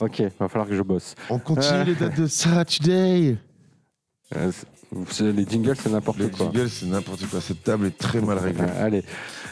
[0.00, 1.14] Ok, va falloir que je bosse.
[1.28, 1.84] On continue Euh.
[1.84, 3.36] les dates de Saturday.
[4.36, 4.66] Euh, c'est-
[5.14, 6.46] c'est- les jingles, c'est n'importe Les quoi.
[6.46, 7.40] jingles, c'est n'importe quoi.
[7.40, 8.64] Cette table est très mal réglée.
[8.64, 9.04] Euh, allez.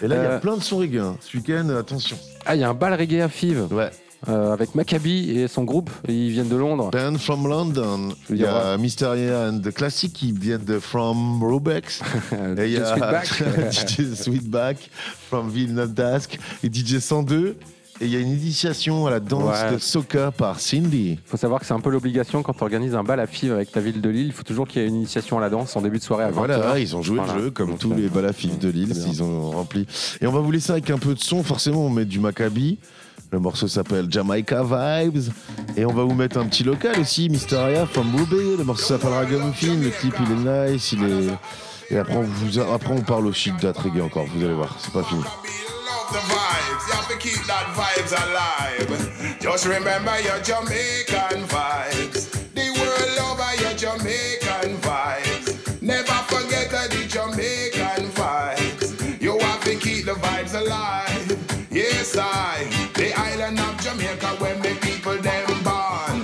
[0.03, 0.99] Et là, il y a plein de sons reggae.
[0.99, 1.17] hein.
[1.21, 2.17] Ce week-end, attention.
[2.47, 3.67] Ah, il y a un bal reggae à Fives.
[3.73, 3.91] Ouais.
[4.29, 5.91] Euh, avec Maccabi et son groupe.
[6.09, 6.91] Ils viennent de Londres.
[6.91, 8.09] Band from London.
[8.31, 12.01] Il y a Mysteria and the Classic qui viennent de From Rubex.
[12.59, 13.71] et il y a Sweetback.
[13.71, 14.91] DJ Sweetback
[15.29, 17.57] from Villeneuve d'Ascq et DJ 102.
[18.01, 19.73] Et il y a une initiation à la danse Ouais.
[19.73, 21.13] de soca par Cindy.
[21.13, 23.53] Il faut savoir que c'est un peu l'obligation quand tu organises un bal à Fives
[23.53, 24.27] avec ta ville de Lille.
[24.27, 26.23] Il faut toujours qu'il y ait une initiation à la danse en début de soirée
[26.25, 26.79] à 20 Voilà, heures.
[26.79, 27.35] ils ont joué Voilà.
[27.35, 29.13] le jeu comme Donc, tous euh, les balafifs de Lille, c'est bien.
[29.15, 29.85] ils ont rempli.
[30.21, 31.43] Et on va vous laisser avec un peu de son.
[31.43, 32.79] Forcément, on met du Maccabi.
[33.33, 35.33] Le morceau s'appelle Jamaica Vibes.
[35.77, 38.57] Et on va vous mettre un petit local aussi, Mysteria from Ruby.
[38.59, 39.75] Le morceau s'appelle Ragamuffin.
[39.75, 40.93] Le clip, il est nice.
[40.93, 41.95] Il est...
[41.95, 44.25] Et après on, vous, après, on parle aussi de date reggae encore.
[44.35, 45.23] Vous allez voir, c'est pas fini.
[45.89, 46.83] Love the vibes.
[46.87, 49.39] You have to keep that vibes alive.
[49.41, 52.21] Just remember your Jamaican vibes.
[52.59, 55.83] The world over your Jamaican vibes.
[55.83, 59.21] Never forget the Jamaican vibes.
[59.21, 61.27] You have to keep the vibes alive.
[61.71, 62.65] Yes, I.
[62.95, 66.17] The island of Jamaica when the people them born.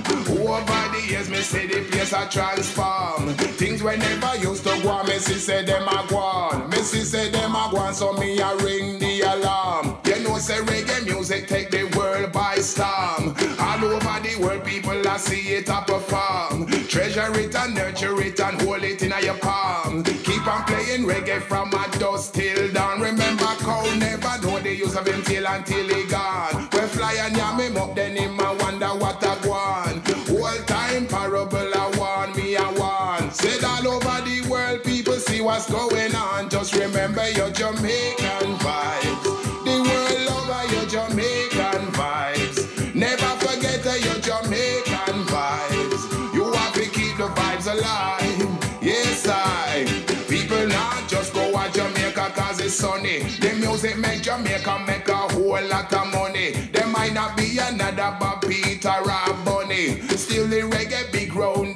[0.47, 3.54] Over the years, me say the place a transform.
[3.85, 6.71] Things we never used to go on, see say them a go on.
[6.73, 9.97] See say them a go on, so me a ring the alarm.
[10.05, 13.35] You know say reggae music take the world by storm.
[13.59, 16.65] All over the world, people a see it a perform.
[16.87, 20.03] Treasure it and nurture it and hold it in your palm.
[20.03, 23.01] Keep on playing reggae from a dusk till dawn.
[23.01, 25.84] Remember, cow never know the use of him tail until
[35.45, 36.49] what's going on.
[36.49, 39.23] Just remember your Jamaican vibes.
[39.63, 42.95] The world over your Jamaican vibes.
[42.95, 46.33] Never forget your Jamaican vibes.
[46.33, 48.81] You have to keep the vibes alive.
[48.81, 49.85] Yes, I.
[50.27, 53.19] People not just go to Jamaica cause it's sunny.
[53.39, 56.53] The music make Jamaica make a whole lot of money.
[56.73, 60.01] There might not be another Bob Peter or Bunny.
[60.17, 61.74] Still the reggae big round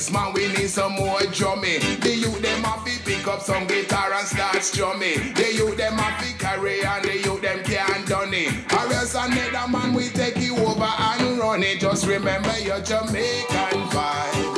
[0.00, 0.32] bass, man.
[0.32, 2.00] We need some more drummy.
[2.00, 5.34] The youth them have to pick up some guitar and start strumming.
[5.34, 8.52] The youth them have to carry and the youth them can't done it.
[8.72, 11.80] Or else another man we take you over and run it.
[11.80, 14.49] Just remember your Jamaican vibes.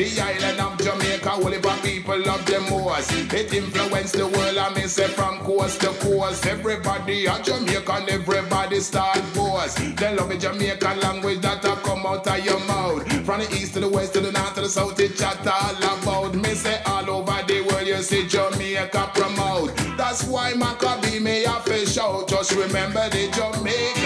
[0.00, 3.12] The island of Jamaica, all the people love them most.
[3.34, 6.46] It influenced the world, I mean say from coast to coast.
[6.46, 9.76] Everybody a Jamaican, everybody start boast.
[9.96, 13.12] They love the Jamaican language that a come out of your mouth.
[13.26, 15.76] From the east to the west to the north to the south, it chat all
[15.76, 16.34] about.
[16.34, 19.76] Me say all over the world, you see Jamaica promote.
[19.98, 22.26] That's why Maccabi me a fish out.
[22.26, 23.99] Just remember the Jamaican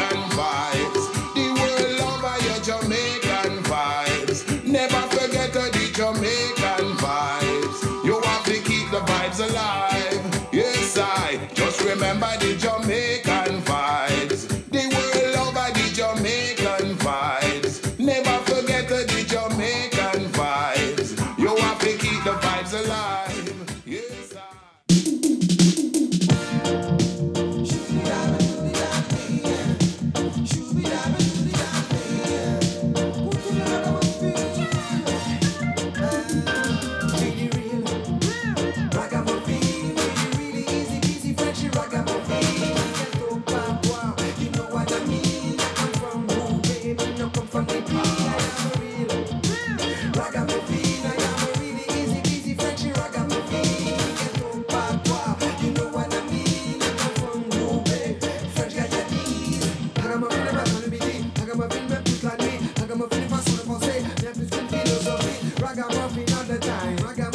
[66.27, 67.07] Another all the time.
[67.07, 67.34] I got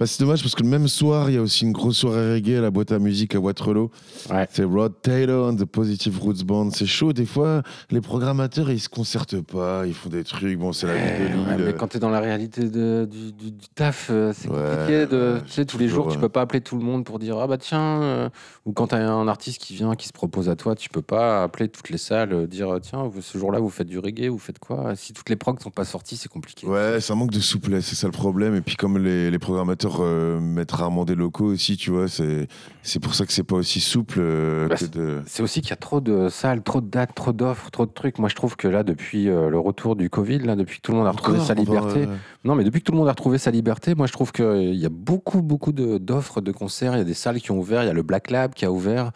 [0.00, 2.32] Bah, c'est dommage parce que le même soir, il y a aussi une grosse soirée
[2.32, 3.90] reggae à la boîte à musique à Waterloo.
[4.50, 6.70] C'est Rod Taylor and the Positive Roots Band.
[6.70, 7.12] C'est chaud.
[7.12, 9.86] Des fois, les programmateurs, ils se concertent pas.
[9.86, 10.58] Ils font des trucs.
[10.58, 11.06] Bon, c'est la vie de
[11.46, 11.66] Ouais, l'île.
[11.66, 15.04] mais quand tu es dans la réalité de- du, du- du taf, euh, c'est compliqué.
[15.06, 17.36] De, tu sais, tous les jours, tu peux pas appeler tout le monde pour dire
[17.38, 18.00] Ah bah tiens.
[18.02, 18.28] euh,
[18.64, 21.02] ou quand tu as un artiste qui vient, qui se propose à toi, tu peux
[21.02, 24.28] pas appeler toutes les salles, euh, dire Tiens, vous, ce jour-là, vous faites du reggae,
[24.30, 24.96] vous faites quoi?
[24.96, 26.66] Si toutes les progs sont pas sorties, c'est compliqué.
[26.66, 28.54] Ouais, un manque de souplesse, c'est ça le problème.
[28.54, 32.98] Et puis comme les, les programmateurs euh, mettent rarement des locaux aussi, tu vois, c'est
[33.00, 35.22] pour ça que c'est pas aussi souple euh, Bah, de.
[35.26, 37.90] C'est aussi qu'il y a trop de salles, trop de dates, trop d'offres, trop de
[37.90, 38.18] trucs.
[38.18, 40.92] Moi, je trouve que là, depuis euh, le retour du Covid, là, depuis que tout
[40.92, 42.08] le monde a retrouvé Encore, sa liberté,
[42.44, 44.74] non, mais depuis que tout le monde a retrouvé sa liberté, moi, je trouve qu'il
[44.74, 46.94] y a beaucoup, beaucoup de- d'offres de, concerts.
[46.94, 47.82] Il y a des salles qui ont ouvert.
[47.82, 49.10] Il y a le Black Lab qui a ouvert.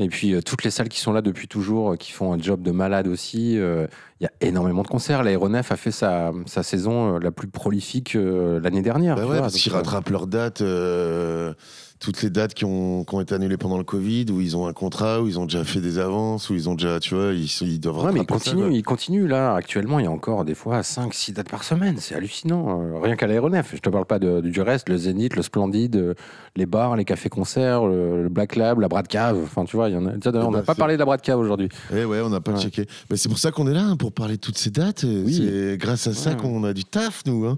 [0.00, 2.38] Et puis, euh, toutes les salles qui sont là depuis toujours, euh, qui font un
[2.38, 3.58] job de malade aussi.
[3.58, 3.86] euh,
[4.20, 5.22] Il y a énormément de concerts.
[5.24, 9.16] L'aéronef a fait sa, sa saison euh, la plus prolifique euh, l'année dernière.
[9.16, 11.52] Bah tu ouais, vois, parce donc, qu'ils euh, rattrapent leurs dates, euh,
[12.00, 14.66] toutes les dates qui ont, qui ont été annulées pendant le Covid, où ils ont
[14.68, 17.32] un contrat, où ils ont déjà fait des avances, où ils ont déjà, tu vois,
[17.32, 18.76] ils, ils doivent Ouais, mais il rattraper ça, continue, quoi.
[18.78, 19.54] il continue là.
[19.54, 21.96] Actuellement, il y a encore des fois 5-6 dates par semaine.
[21.98, 22.80] C'est hallucinant.
[22.80, 23.72] Euh, rien qu'à l'aéronef.
[23.74, 26.14] Je te parle pas de- du reste, le Zénith, le Splendide, euh,
[26.54, 29.38] les bars, les cafés-concerts, le, le Black Lab, la Brad Cave.
[29.42, 30.12] Enfin, tu vois, il y en a.
[30.18, 31.68] Tiens, on bah, n'a pas c'est- parlé de la Brad Cave aujourd'hui.
[31.92, 32.60] Eh ouais, on n'a pas Ouais.
[32.60, 32.86] checké.
[33.10, 35.04] Mais c'est pour ça qu'on est là, hein, pour parler de toutes ces dates.
[35.28, 37.44] C'est grâce à ça qu'on a du taf, nous.
[37.46, 37.56] hein.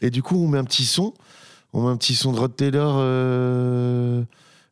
[0.00, 1.12] Et du coup, on met un petit son.
[1.72, 4.22] On met un petit son de Rod Taylor euh,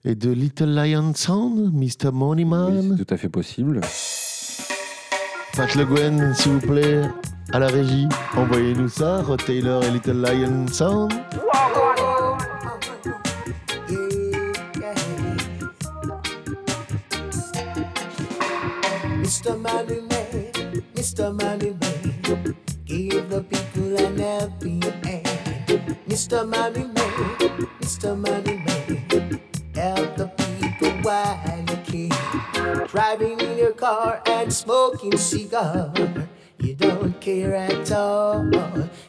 [0.04, 2.10] et de Little Lion Sound, Mr.
[2.12, 2.96] Moneyman.
[2.96, 3.80] C'est tout à fait possible.
[5.56, 7.02] Pat Le Guen, s'il vous plaît,
[7.52, 11.12] à la régie, envoyez-nous ça, Rod Taylor et Little Lion Sound.
[19.20, 19.56] Mr.
[19.56, 21.32] Money Man, Mr.
[21.32, 22.54] Money Man,
[22.86, 25.27] give the people an helping hand.
[26.08, 26.46] Mr.
[26.48, 28.16] Money Man, Mr.
[28.16, 29.40] Money Man,
[29.74, 30.26] help the
[30.60, 32.86] people while you can.
[32.88, 35.92] Driving in your car and smoking cigar,
[36.58, 38.50] you don't care at all.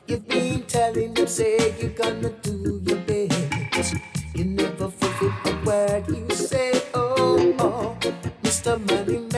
[0.07, 3.95] You've been telling them, say you're gonna do your best.
[4.36, 6.82] You never fulfill a word you say.
[6.93, 7.97] Oh, oh,
[8.43, 8.80] Mr.
[8.88, 9.28] Money Man,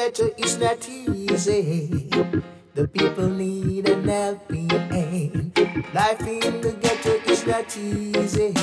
[0.00, 2.08] ghetto is not easy.
[2.74, 5.52] The people need an helping hand.
[5.92, 8.54] Life in the ghetto is not easy.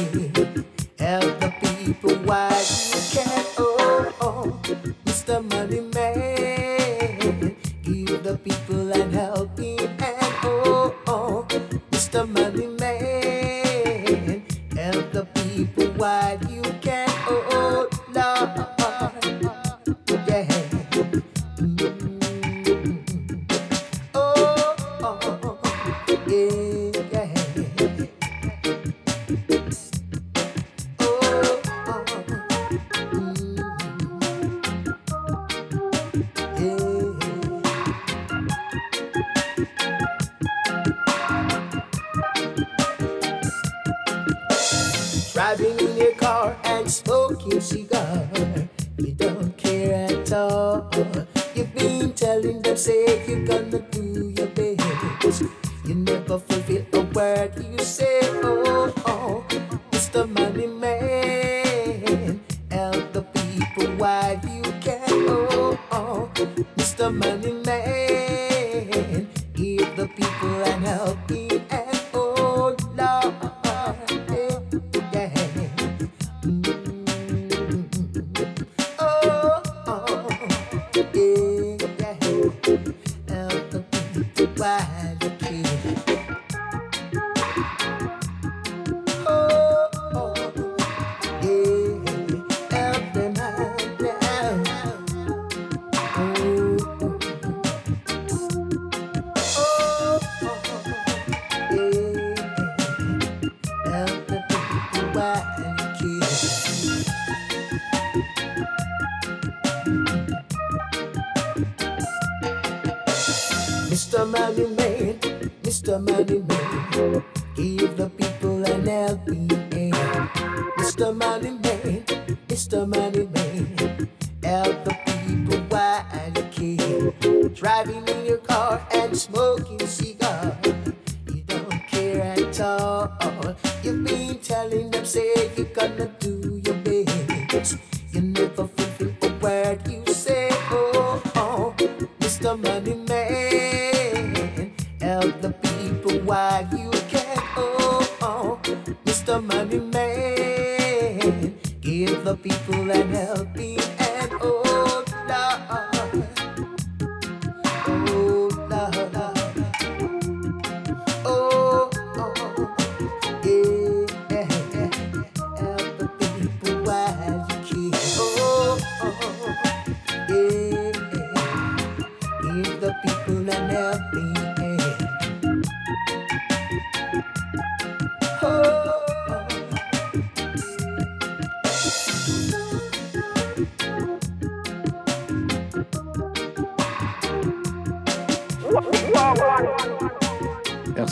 [0.97, 2.49] Help the people while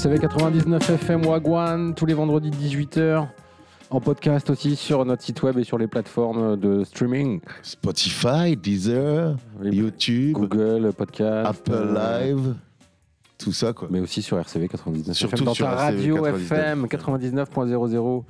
[0.05, 3.25] RCV 99 FM Wagwan, tous les vendredis 18h.
[3.89, 7.41] En podcast aussi sur notre site web et sur les plateformes de streaming.
[7.63, 12.53] Spotify, Deezer, YouTube, Google Podcast, Apple euh, Live,
[13.39, 13.87] tout ça quoi.
[13.89, 16.51] Mais aussi sur RCV 99 Surtout FM, dans sur ta RCV radio 99.
[16.51, 18.23] FM 99.00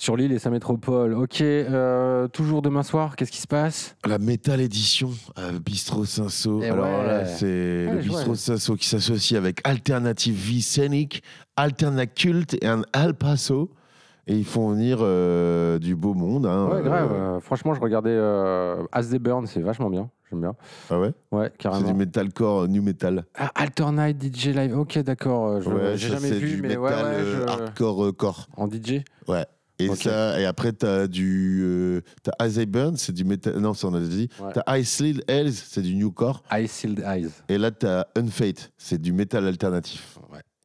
[0.00, 1.12] sur l'île et sa métropole.
[1.12, 3.96] Ok, euh, toujours demain soir, qu'est-ce qui se passe?
[4.06, 6.60] La Metal Edition à Bistro Cinso.
[6.62, 7.06] Eh Alors ouais.
[7.06, 7.44] là, c'est
[7.88, 8.34] Ouais, le je Bistro.
[8.36, 11.22] Cinso qui s'associe avec Alternative Vie Scénique,
[11.56, 13.70] Alternate Cult et un Al Paso.
[14.30, 16.44] Et ils font venir euh, du beau monde.
[16.46, 16.68] hein.
[16.70, 17.10] Ouais, grave.
[17.12, 20.10] Euh, franchement, je regardais euh, As They Burn, c'est vachement bien.
[20.30, 20.54] J'aime bien.
[20.90, 21.12] Ah ouais?
[21.32, 21.88] Ouais, C'est carrément.
[21.88, 23.24] du metalcore, new metal.
[23.34, 25.62] Ah, Alternate DJ Live, ok, d'accord.
[25.62, 28.46] je- Ouais, J'ai jamais c'est vu, du mais metal ouais, ouais, je- hardcore core.
[28.58, 29.46] En DJ Ouais.
[29.78, 33.56] Et ça, et après t'as du, euh, t'as As Burn, c'est du metal.
[33.58, 34.28] Non, ça on a déjà dit.
[34.40, 34.52] Ouais.
[34.52, 36.42] T'as Ice Sealed Hells, c'est du newcore.
[36.58, 37.30] Ice Sealed Eyes.
[37.48, 40.18] Et là t'as Unfate, c'est du metal alternatif.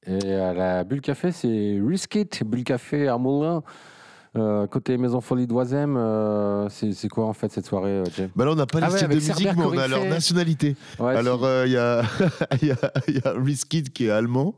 [0.05, 3.63] Et à la Bulle Café, c'est Riskit, Bulle Café à Moulin.
[4.35, 8.45] Euh, côté Maison Folie d'Oisem, euh, c'est quoi en fait cette soirée, euh, Jay Bah
[8.45, 10.75] là, on n'a pas Ah les ouais, styles de musique, mais on a leur nationalité.
[10.97, 12.01] Ouais, Alors, euh, il y a,
[12.63, 14.55] y a, y a Riskid qui est allemand,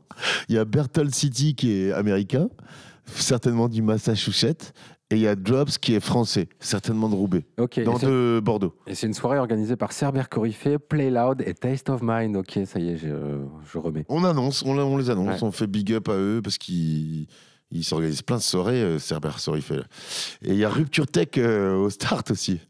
[0.48, 2.48] il y a Berthold City qui est américain,
[3.06, 4.72] certainement du Massachusetts,
[5.10, 8.74] et il y a Drops qui est français, certainement de Roubaix, dans de Bordeaux.
[8.88, 12.34] Et c'est une soirée organisée par Cerber Coryphée, Play Loud et Taste of Mind.
[12.36, 13.08] Ok, ça y est, je,
[13.72, 14.04] je remets.
[14.08, 15.46] On annonce, on, on les annonce, Ouais.
[15.48, 17.28] on fait big up à eux parce qu'ils
[17.70, 19.30] ils s'organisent plein de soirées, euh, Cerber.
[20.42, 22.60] Et il y a Rupture Tech euh, au start aussi.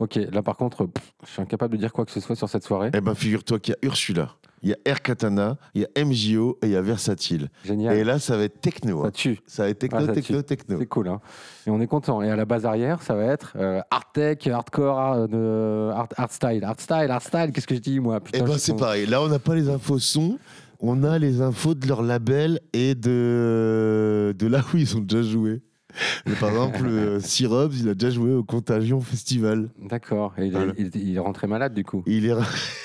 [0.00, 2.48] Ok, là par contre, pff, je suis incapable de dire quoi que ce soit sur
[2.48, 2.90] cette soirée.
[2.92, 4.30] Eh ben, figure-toi qu'il y a Ursula,
[4.62, 7.48] il y a Air Katana, il y a MJO et il y a Versatile.
[7.64, 7.96] Génial.
[7.96, 9.02] Et là, ça va être techno.
[9.02, 9.10] Ça hein.
[9.12, 9.38] tue.
[9.46, 10.44] Ça va être techno, Ah, ça techno, tue.
[10.44, 10.78] techno.
[10.78, 11.20] C'est cool, hein.
[11.66, 12.22] Et on est content.
[12.22, 16.08] Et à la base arrière, ça va être euh, art tech, hardcore, art, euh, art,
[16.16, 17.50] art style, art style, art style.
[17.52, 19.06] Qu'est-ce que je dis moi Putain, Eh ben, c'est pareil.
[19.06, 20.38] Là, on n'a pas les infos son,
[20.80, 25.22] on a les infos de leur label et de, de là où ils ont déjà
[25.22, 25.62] joué.
[26.26, 29.68] Mais par exemple, euh, Syrups, il a déjà joué au Contagion Festival.
[29.80, 30.32] D'accord.
[30.38, 30.72] Et il, est- Voilà.
[30.78, 32.02] il, il est rentré malade du coup.
[32.06, 32.34] Il est,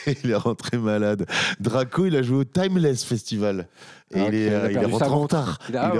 [0.23, 1.25] il est rentré malade.
[1.59, 3.67] Draco, il a joué au Timeless Festival.
[4.15, 5.59] Et Ah, il, est, il euh, il rentré en retard.
[5.67, 5.91] Il a- ah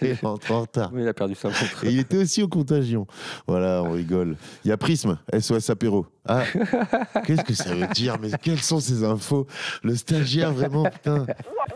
[0.00, 0.18] il, est ouais.
[0.22, 0.90] rentré en retard.
[0.96, 1.84] Il a perdu sa montre.
[1.84, 3.06] Et il était aussi au Contagion.
[3.46, 4.36] Voilà, on rigole.
[4.64, 6.06] Il y a Prisme, SOS Apéro.
[6.26, 6.44] Ah,
[7.26, 8.16] qu'est-ce que ça veut dire?
[8.22, 9.46] Mais quelles sont ces infos?
[9.82, 11.26] Le stagiaire, vraiment, putain,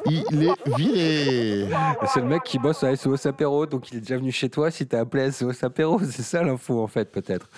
[0.06, 1.68] il est viré.
[2.14, 4.70] C'est le mec qui bosse à SOS Apéro, donc il est déjà venu chez toi
[4.70, 6.00] si t'as appelé SOS Apéro.
[6.10, 7.48] C'est ça l'info en fait, peut-être.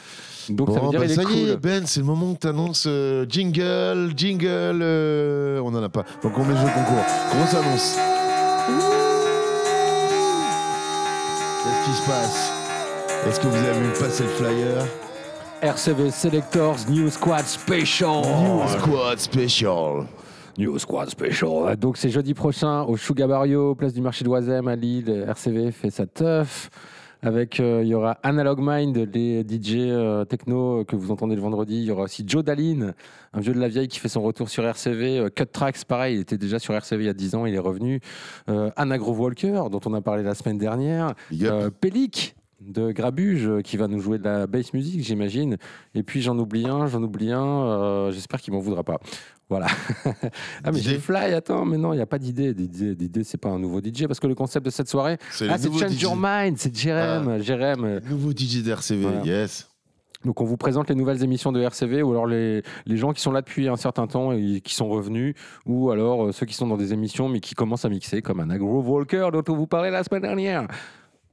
[0.48, 1.32] Donc ça veut dire bah, il est ça cool.
[1.34, 2.88] y est, Ben, c'est le moment que tu annonces
[3.28, 4.80] jingle, jingle.
[4.82, 6.04] euh, on n'en a pas.
[6.22, 7.04] Donc on met le jeu concours.
[7.34, 7.98] Grosse annonce.
[11.62, 12.52] Qu'est-ce qui se passe
[13.26, 14.84] Est-ce que vous avez vu passer le flyer
[15.62, 18.22] RCV Selectors New Squad Special.
[18.22, 20.06] New Squad Special.
[20.58, 21.76] New Squad Special.
[21.76, 25.24] Donc c'est jeudi prochain au Sugar Barrio, place du marché d'Oisem à Lille.
[25.28, 26.70] RCV fait sa teuf.
[27.22, 31.40] Avec, euh, il y aura Analog Mind, les DJ euh, techno que vous entendez le
[31.40, 31.78] vendredi.
[31.78, 32.94] Il y aura aussi Joe Daline,
[33.32, 35.18] un vieux de la vieille qui fait son retour sur RCV.
[35.18, 37.54] Euh, Cut Tracks, pareil, il était déjà sur RCV il y a 10 ans, il
[37.54, 38.00] est revenu.
[38.48, 41.14] Euh, Anna Grove Walker, dont on a parlé la semaine dernière.
[41.80, 45.56] Pellic de Grabuge qui va nous jouer de la bass music, j'imagine.
[45.94, 48.10] Et puis j'en oublie un, j'en oublie un.
[48.10, 49.00] J'espère qu'il m'en voudra pas.
[49.48, 49.66] Voilà.
[50.64, 52.52] ah mais j'ai fly, attends, mais non, il n'y a pas d'idée.
[52.52, 55.48] D'idée, d'idée, c'est pas un nouveau DJ parce que le concept de cette soirée, C'est
[55.48, 56.02] ah, c'est nouveau Change DJ.
[56.02, 57.38] Your Mind, c'est Jérém, Ah.
[57.40, 58.00] Jérém.
[58.08, 59.24] Nouveau DJ d'RCV, Voilà.
[59.24, 59.68] yes.
[60.24, 63.22] Donc on vous présente les nouvelles émissions de RCV ou alors les, les gens qui
[63.22, 65.34] sont là depuis un certain temps et qui sont revenus
[65.64, 68.40] ou alors euh, ceux qui sont dans des émissions mais qui commencent à mixer comme
[68.40, 70.66] un Agro Walker dont on vous parlait la semaine dernière.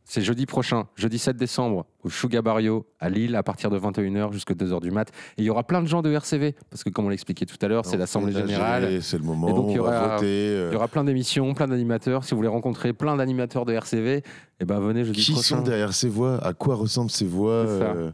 [0.08, 4.32] C'est jeudi prochain, jeudi 7 décembre, au Sugar Barrio, à Lille, à partir de 21h
[4.32, 5.10] jusqu'à 2h du mat.
[5.38, 7.58] Et il y aura plein de gens de RCV, parce que comme on l'expliquait tout
[7.60, 9.02] à l'heure, c'est l'Assemblée Générale.
[9.02, 10.68] c'est le moment, Et donc il y on va aura, voter, euh.
[10.70, 12.24] il y aura plein d'émissions, plein d'animateurs.
[12.24, 14.22] Si vous voulez rencontrer plein d'animateurs de RCV,
[14.60, 15.58] eh ben venez jeudi Qui prochain.
[15.58, 16.38] sont derrière ces voix?
[16.46, 18.12] À quoi ressemblent ces voix euh,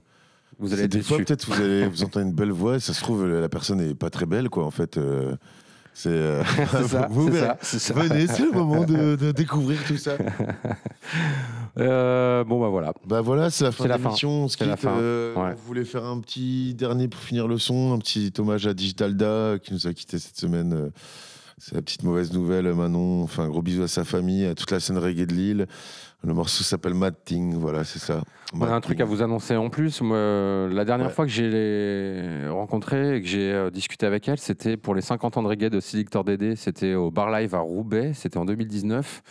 [0.60, 1.26] Vous allez être des fois déçus.
[1.26, 3.96] peut-être vous allez vous entendre une belle voix et ça se trouve la personne n'est
[3.96, 4.96] pas très belle quoi en fait.
[4.98, 5.36] euh,
[5.94, 6.44] c'est euh,
[6.88, 7.56] ça, vous verrez.
[7.62, 7.94] ça.
[7.94, 10.14] Venez, c'est le moment de, de découvrir tout ça.
[11.78, 12.94] Euh, bon bah voilà.
[13.06, 14.30] Bah voilà, c'est la fin de l'émission.
[14.44, 14.98] On se C'est la quitte, fin.
[14.98, 15.54] euh, Ouais.
[15.58, 19.58] On voulait faire un petit dernier pour finir le son, un petit hommage à Digitalda
[19.62, 20.74] qui nous a quitté cette semaine.
[20.74, 20.90] euh,
[21.58, 23.24] C'est la petite mauvaise nouvelle, Manon.
[23.24, 25.68] Enfin, gros bisous à sa famille, à toute la scène reggae de Lille.
[26.24, 28.22] Le morceau s'appelle Mad Thing, voilà, c'est ça.
[28.54, 30.02] On a un truc à vous annoncer en plus.
[30.02, 31.14] Moi, euh, la dernière Ouais.
[31.14, 35.02] fois que j'ai les- rencontré et que j'ai euh, discuté avec elle, c'était pour les
[35.02, 36.56] 50 ans de reggae de Selector DD.
[36.56, 38.12] C'était au Bar Live à Roubaix.
[38.14, 39.24] C'était en 2019.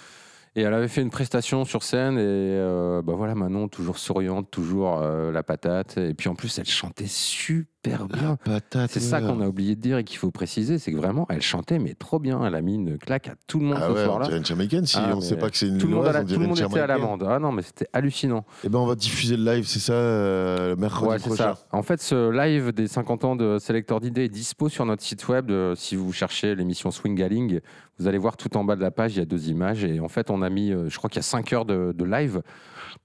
[0.57, 4.51] Et elle avait fait une prestation sur scène et euh, bah voilà Manon toujours souriante,
[4.51, 8.37] toujours euh, la patate et puis en plus elle chantait super bien.
[8.45, 8.91] patate.
[8.91, 11.41] C'est ça qu'on a oublié de dire et qu'il faut préciser, c'est que vraiment elle
[11.43, 12.45] chantait mais trop bien.
[12.45, 14.27] Elle a mis une claque à tout le monde Ah ce ouais, on soir-là.
[14.27, 14.87] dirait une Jamaïcaine.
[14.87, 16.47] Si Ah, on sait mais pas que c'est une tout le monde, la- tout le
[16.47, 17.25] monde était à l'amende.
[17.29, 18.45] Ah non mais c'était hallucinant.
[18.65, 21.55] Et ben on va diffuser le live, c'est ça, euh, mercredi Ouais, c'est prochain.
[21.55, 21.67] ça.
[21.73, 25.27] En fait, ce live des 50 ans de Selector d'idées est dispo sur notre site
[25.29, 25.51] web.
[25.51, 27.61] Euh, si vous cherchez l'émission Swingaling,
[27.99, 29.85] vous allez voir tout en bas de la page, il y a deux images.
[29.85, 31.93] Et en fait, on a mis, euh, je crois qu'il y a 5 heures de,
[31.97, 32.43] de live.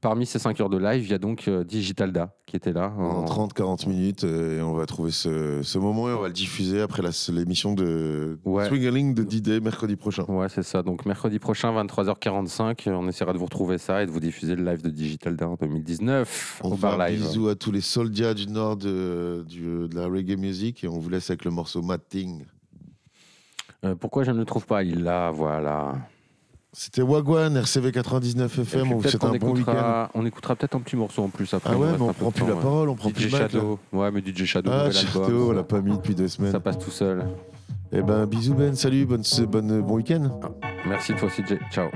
[0.02, 2.92] Parmi ces 5 heures de live, il y a donc euh, Digitalda qui était là.
[2.98, 6.28] En en- 30-40 minutes, euh, et on va trouver ce, ce moment et on va
[6.28, 8.68] le diffuser après l'émission de Ouais.
[8.68, 10.24] Swingaling de D-Day mercredi prochain.
[10.28, 10.82] Ouais, c'est ça.
[10.84, 14.56] Donc mercredi prochain, 23h45, euh, on essaiera de vous retrouver ça et de vous diffuser
[14.56, 17.20] le live de Digitalda en 2019 On au bar live.
[17.22, 19.46] bisou à tous les soldats du nord de,
[19.94, 22.46] la reggae music et on vous laisse avec le morceau Mad Thing.
[23.84, 24.84] Euh, pourquoi je ne le trouve pas?
[24.84, 25.96] Il l'a, voilà.
[26.78, 29.72] C'était Wagwan, RCV 99 Et FM, on un bon week-end.
[29.72, 31.70] écoutera, on écoutera peut-être un petit morceau en plus après.
[31.74, 32.62] Ah ouais, mais on prend plus temps, la ouais.
[32.62, 33.30] parole, on prend DJ plus.
[33.30, 33.80] Shadow.
[33.94, 36.52] Ouais, mais DJ Shadow, Ah, Shadow, on l'a pas mis depuis deux semaines.
[36.52, 37.26] Ça passe tout seul.
[37.94, 40.42] Eh ben, bisous Ben, salut, bonne, bonne, bon week-end.
[40.86, 41.60] Merci toi aussi, Jay.
[41.72, 41.88] Ciao.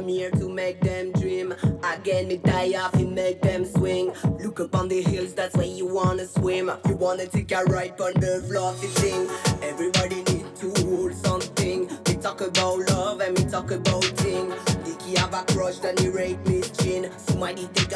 [0.00, 1.54] I come here to make them dream.
[1.84, 4.14] Again, me die off and make them swing.
[4.42, 6.70] Look up on the hills, that's where you wanna swim.
[6.88, 9.28] You wanna take a ride on the fluffy thing.
[9.62, 11.86] Everybody need to hold something.
[12.06, 14.54] We talk about love and we talk about thing.
[14.84, 17.10] Dicky have a crush, then he rate me chin.
[17.18, 17.89] Somebody take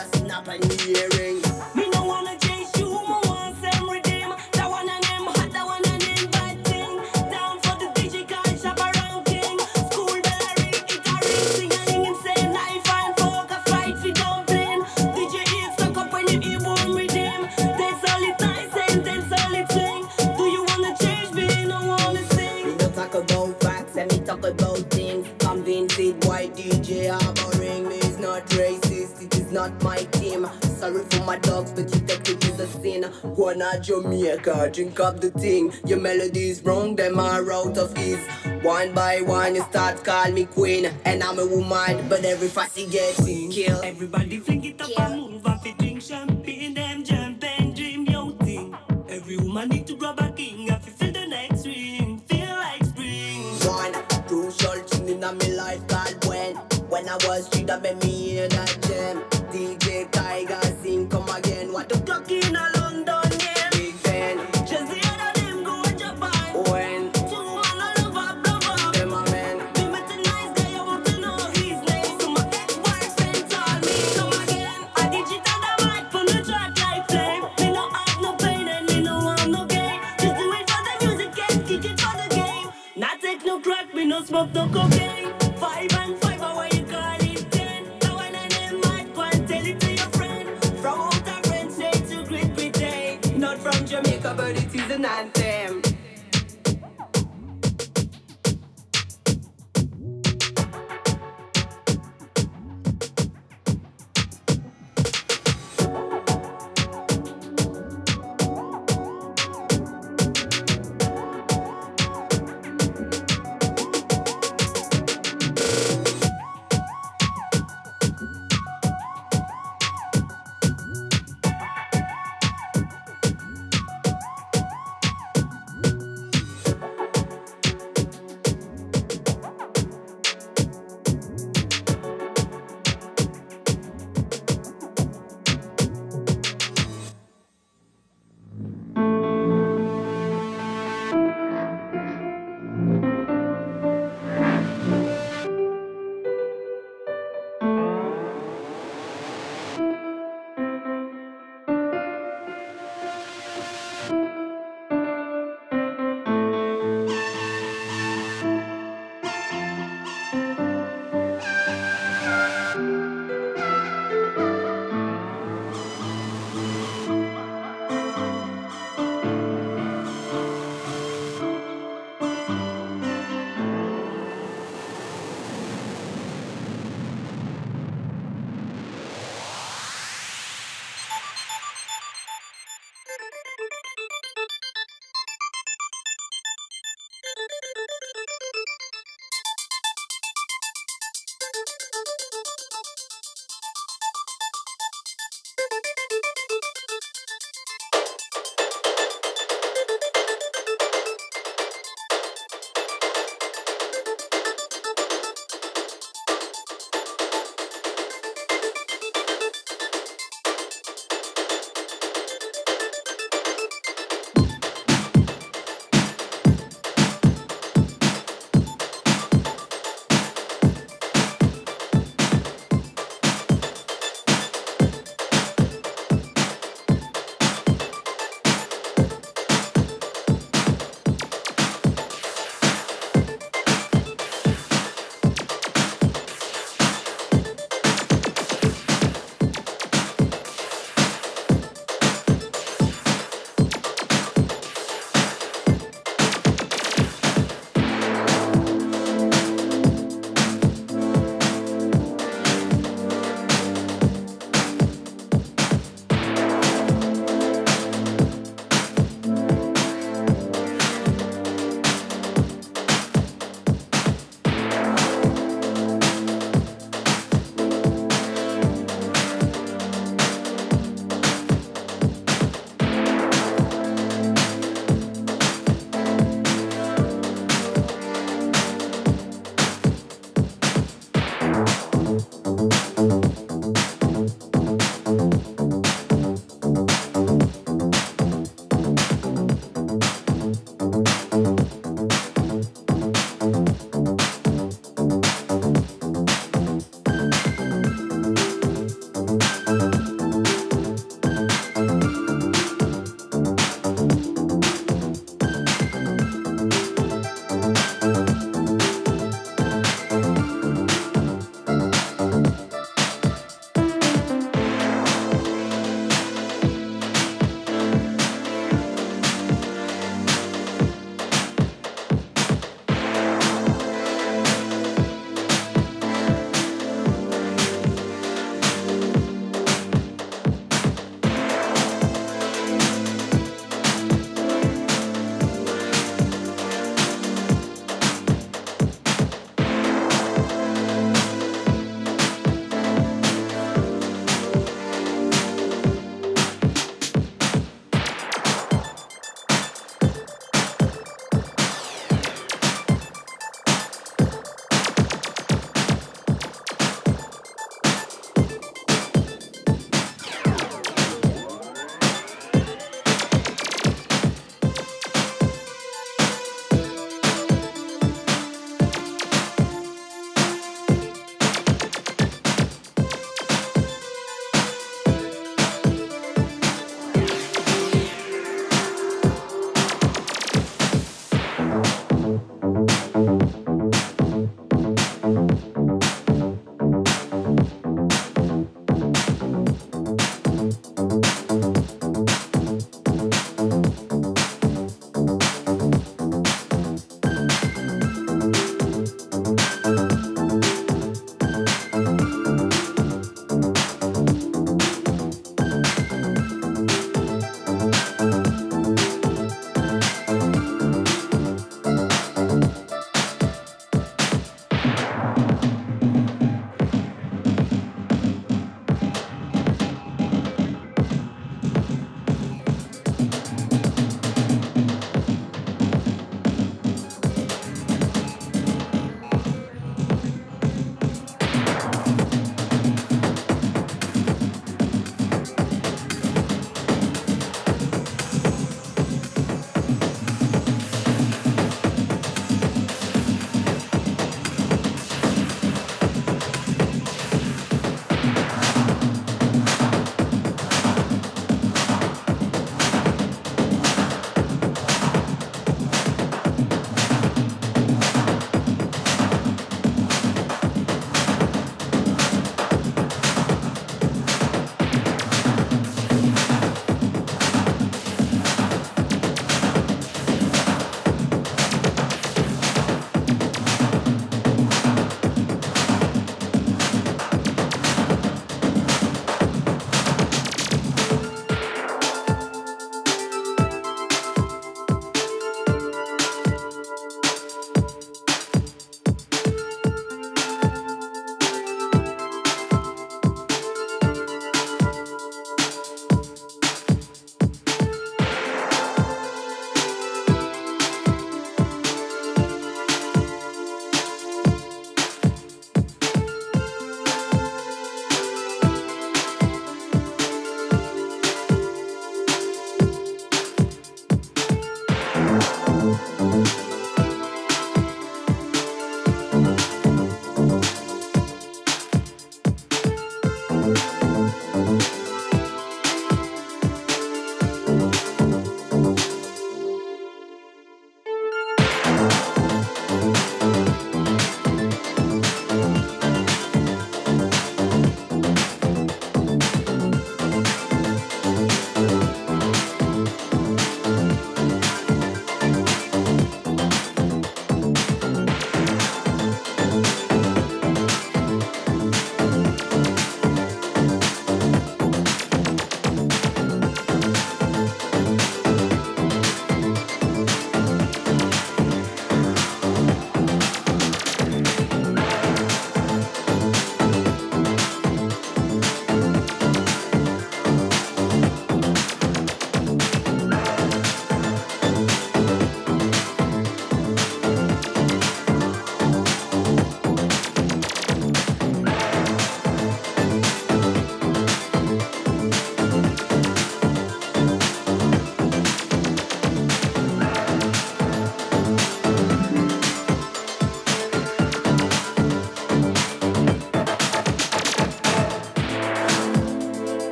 [31.24, 33.10] my dogs, but you take it as a sin.
[33.34, 35.72] Go on a Jamaica, drink up the thing.
[35.86, 38.24] Your melody's wrong, them are out of ease.
[38.62, 40.86] One by one, you start call me queen.
[41.04, 43.84] And I'm a woman, but every fussy gets killed.
[43.84, 48.32] Everybody fling it up and move off it, drink champagne, them jump and dream your
[48.32, 48.76] thing.
[49.08, 52.84] Every woman need to grab a king, if you feel the next ring, feel like
[52.84, 53.42] spring.
[53.66, 53.92] One
[54.26, 56.56] crucial thing in my life called when.
[56.88, 59.33] When I was street, I made me in a gem.